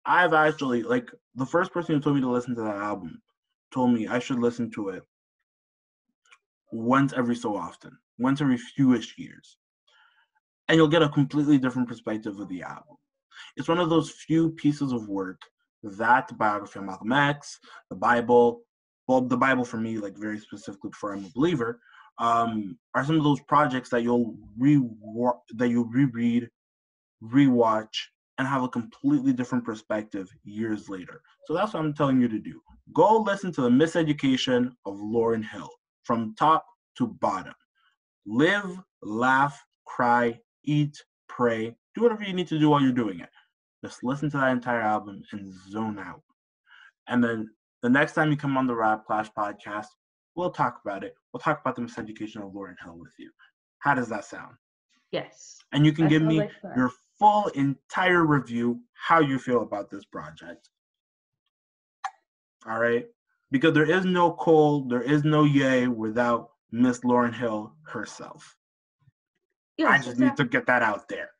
I've 0.04 0.34
actually, 0.34 0.82
like, 0.82 1.10
the 1.34 1.46
first 1.46 1.72
person 1.72 1.94
who 1.94 2.00
told 2.02 2.16
me 2.16 2.22
to 2.22 2.30
listen 2.30 2.54
to 2.56 2.62
that 2.62 2.76
album 2.76 3.22
told 3.72 3.94
me 3.94 4.08
I 4.08 4.18
should 4.18 4.38
listen 4.38 4.70
to 4.72 4.90
it 4.90 5.02
once 6.74 7.12
every 7.12 7.36
so 7.36 7.56
often, 7.56 7.96
once 8.18 8.40
every 8.40 8.58
fewish 8.58 9.16
years. 9.16 9.56
And 10.68 10.76
you'll 10.76 10.88
get 10.88 11.02
a 11.02 11.08
completely 11.08 11.56
different 11.56 11.88
perspective 11.88 12.38
of 12.40 12.48
the 12.48 12.62
album. 12.62 12.96
It's 13.56 13.68
one 13.68 13.78
of 13.78 13.90
those 13.90 14.10
few 14.10 14.50
pieces 14.50 14.92
of 14.92 15.08
work 15.08 15.40
that, 15.82 16.26
the 16.26 16.34
biography 16.34 16.80
of 16.80 16.86
Malcolm 16.86 17.12
X, 17.12 17.60
the 17.90 17.96
Bible, 17.96 18.62
well, 19.06 19.20
the 19.20 19.36
Bible 19.36 19.64
for 19.64 19.76
me, 19.76 19.98
like 19.98 20.16
very 20.16 20.38
specifically 20.38 20.90
before 20.90 21.12
I'm 21.12 21.24
a 21.24 21.30
believer, 21.34 21.78
um, 22.18 22.76
are 22.94 23.04
some 23.04 23.18
of 23.18 23.24
those 23.24 23.40
projects 23.42 23.90
that 23.90 24.02
you'll 24.02 24.34
re 24.58 24.80
that 25.56 25.68
you'll 25.68 25.84
reread, 25.86 26.48
rewatch, 27.22 27.96
and 28.38 28.48
have 28.48 28.62
a 28.62 28.68
completely 28.68 29.32
different 29.32 29.64
perspective 29.64 30.28
years 30.42 30.88
later. 30.88 31.20
So 31.46 31.54
that's 31.54 31.74
what 31.74 31.80
I'm 31.80 31.94
telling 31.94 32.20
you 32.20 32.28
to 32.28 32.38
do. 32.38 32.60
Go 32.94 33.20
listen 33.20 33.52
to 33.52 33.62
the 33.62 33.68
Miseducation 33.68 34.70
of 34.86 34.96
Lauryn 34.96 35.44
Hill 35.44 35.70
from 36.04 36.34
top 36.38 36.64
to 36.98 37.06
bottom. 37.06 37.54
Live, 38.26 38.78
laugh, 39.02 39.60
cry, 39.86 40.38
eat, 40.64 41.02
pray, 41.28 41.76
do 41.94 42.02
whatever 42.02 42.24
you 42.24 42.32
need 42.32 42.48
to 42.48 42.58
do 42.58 42.70
while 42.70 42.80
you're 42.80 42.92
doing 42.92 43.20
it. 43.20 43.28
Just 43.84 44.02
listen 44.02 44.30
to 44.30 44.38
that 44.38 44.52
entire 44.52 44.80
album 44.80 45.22
and 45.32 45.52
zone 45.70 45.98
out. 45.98 46.22
And 47.08 47.22
then 47.22 47.50
the 47.82 47.90
next 47.90 48.14
time 48.14 48.30
you 48.30 48.36
come 48.36 48.56
on 48.56 48.66
the 48.66 48.74
Rap 48.74 49.04
Clash 49.06 49.28
podcast, 49.36 49.88
we'll 50.34 50.50
talk 50.50 50.80
about 50.84 51.04
it. 51.04 51.14
We'll 51.32 51.40
talk 51.40 51.60
about 51.60 51.76
the 51.76 51.82
miseducation 51.82 52.36
of 52.36 52.52
Lauryn 52.52 52.76
Hill 52.82 52.96
with 52.98 53.12
you. 53.18 53.30
How 53.80 53.94
does 53.94 54.08
that 54.08 54.24
sound? 54.24 54.54
Yes. 55.12 55.58
And 55.72 55.84
you 55.84 55.92
can 55.92 56.08
give 56.08 56.22
me 56.22 56.38
like 56.38 56.50
your 56.76 56.90
full 57.18 57.48
entire 57.48 58.24
review, 58.24 58.80
how 58.94 59.20
you 59.20 59.38
feel 59.38 59.62
about 59.62 59.90
this 59.90 60.04
project. 60.06 60.68
All 62.66 62.78
right. 62.78 63.06
Because 63.54 63.72
there 63.72 63.88
is 63.88 64.04
no 64.04 64.32
Cole, 64.32 64.88
there 64.88 65.02
is 65.02 65.22
no 65.22 65.44
Yay 65.44 65.86
without 65.86 66.48
Miss 66.72 67.04
Lauren 67.04 67.32
Hill 67.32 67.72
herself. 67.86 68.56
Yes, 69.76 69.88
I 69.88 69.96
just 69.98 70.08
exactly. 70.08 70.26
need 70.26 70.36
to 70.38 70.44
get 70.46 70.66
that 70.66 70.82
out 70.82 71.08
there 71.08 71.30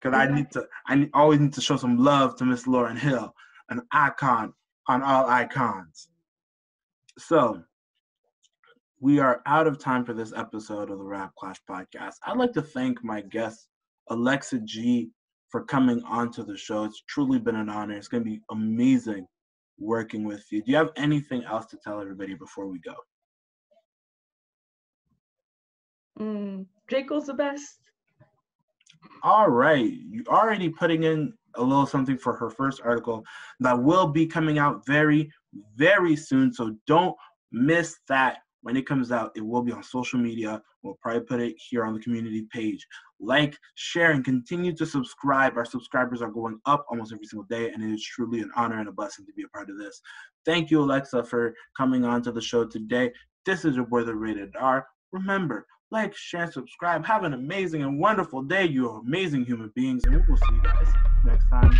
because 0.00 0.16
I 0.16 0.34
need 0.34 0.50
to. 0.52 0.66
I 0.86 1.10
always 1.12 1.38
need 1.38 1.52
to 1.52 1.60
show 1.60 1.76
some 1.76 1.98
love 1.98 2.36
to 2.36 2.46
Miss 2.46 2.66
Lauren 2.66 2.96
Hill, 2.96 3.34
an 3.68 3.82
icon 3.92 4.54
on 4.88 5.02
all 5.02 5.28
icons. 5.28 6.08
So 7.18 7.62
we 8.98 9.18
are 9.18 9.42
out 9.44 9.66
of 9.66 9.78
time 9.78 10.06
for 10.06 10.14
this 10.14 10.32
episode 10.34 10.90
of 10.90 10.96
the 10.96 11.04
Rap 11.04 11.32
Clash 11.38 11.60
podcast. 11.68 12.14
I'd 12.24 12.38
like 12.38 12.54
to 12.54 12.62
thank 12.62 13.04
my 13.04 13.20
guest 13.20 13.68
Alexa 14.08 14.60
G 14.60 15.10
for 15.50 15.64
coming 15.64 16.02
onto 16.04 16.46
the 16.46 16.56
show. 16.56 16.84
It's 16.84 17.02
truly 17.06 17.38
been 17.38 17.56
an 17.56 17.68
honor. 17.68 17.94
It's 17.94 18.08
going 18.08 18.24
to 18.24 18.30
be 18.30 18.40
amazing 18.50 19.26
working 19.78 20.24
with 20.24 20.44
you. 20.50 20.62
Do 20.62 20.70
you 20.70 20.76
have 20.76 20.92
anything 20.96 21.44
else 21.44 21.66
to 21.66 21.76
tell 21.76 22.00
everybody 22.00 22.34
before 22.34 22.66
we 22.66 22.78
go? 22.80 22.94
Mm, 26.18 26.66
Draco's 26.88 27.26
the 27.26 27.34
best. 27.34 27.78
All 29.22 29.48
right. 29.48 29.92
you're 30.08 30.24
already 30.28 30.68
putting 30.68 31.04
in 31.04 31.32
a 31.56 31.62
little 31.62 31.86
something 31.86 32.18
for 32.18 32.34
her 32.34 32.50
first 32.50 32.80
article 32.84 33.24
that 33.60 33.80
will 33.80 34.08
be 34.08 34.26
coming 34.26 34.58
out 34.58 34.84
very, 34.86 35.30
very 35.74 36.16
soon. 36.16 36.52
So 36.52 36.76
don't 36.86 37.14
miss 37.52 37.96
that 38.08 38.38
when 38.62 38.76
it 38.76 38.86
comes 38.86 39.12
out. 39.12 39.32
It 39.34 39.46
will 39.46 39.62
be 39.62 39.72
on 39.72 39.82
social 39.82 40.18
media. 40.18 40.60
We'll 40.82 40.98
probably 41.00 41.22
put 41.22 41.40
it 41.40 41.56
here 41.56 41.84
on 41.84 41.94
the 41.94 42.00
community 42.00 42.46
page. 42.52 42.86
Like, 43.20 43.56
share, 43.74 44.10
and 44.12 44.24
continue 44.24 44.74
to 44.76 44.86
subscribe. 44.86 45.56
Our 45.56 45.64
subscribers 45.64 46.20
are 46.22 46.30
going 46.30 46.58
up 46.66 46.84
almost 46.90 47.12
every 47.12 47.26
single 47.26 47.46
day, 47.48 47.70
and 47.70 47.82
it 47.82 47.92
is 47.92 48.04
truly 48.04 48.40
an 48.40 48.50
honor 48.56 48.78
and 48.78 48.88
a 48.88 48.92
blessing 48.92 49.24
to 49.26 49.32
be 49.32 49.44
a 49.44 49.48
part 49.48 49.70
of 49.70 49.78
this. 49.78 50.00
Thank 50.44 50.70
you, 50.70 50.80
Alexa, 50.80 51.24
for 51.24 51.54
coming 51.76 52.04
on 52.04 52.22
to 52.22 52.32
the 52.32 52.42
show 52.42 52.64
today. 52.66 53.12
This 53.44 53.64
is 53.64 53.76
your 53.76 53.86
boy, 53.86 54.04
the 54.04 54.14
Rated 54.14 54.54
R. 54.58 54.86
Remember, 55.12 55.66
like, 55.90 56.14
share, 56.14 56.50
subscribe. 56.50 57.06
Have 57.06 57.24
an 57.24 57.32
amazing 57.32 57.82
and 57.82 57.98
wonderful 57.98 58.42
day, 58.42 58.66
you 58.66 58.90
amazing 58.90 59.44
human 59.44 59.72
beings, 59.74 60.04
and 60.04 60.16
we 60.16 60.22
will 60.28 60.36
see 60.36 60.54
you 60.54 60.62
guys 60.62 60.88
next 61.24 61.48
time. 61.48 61.72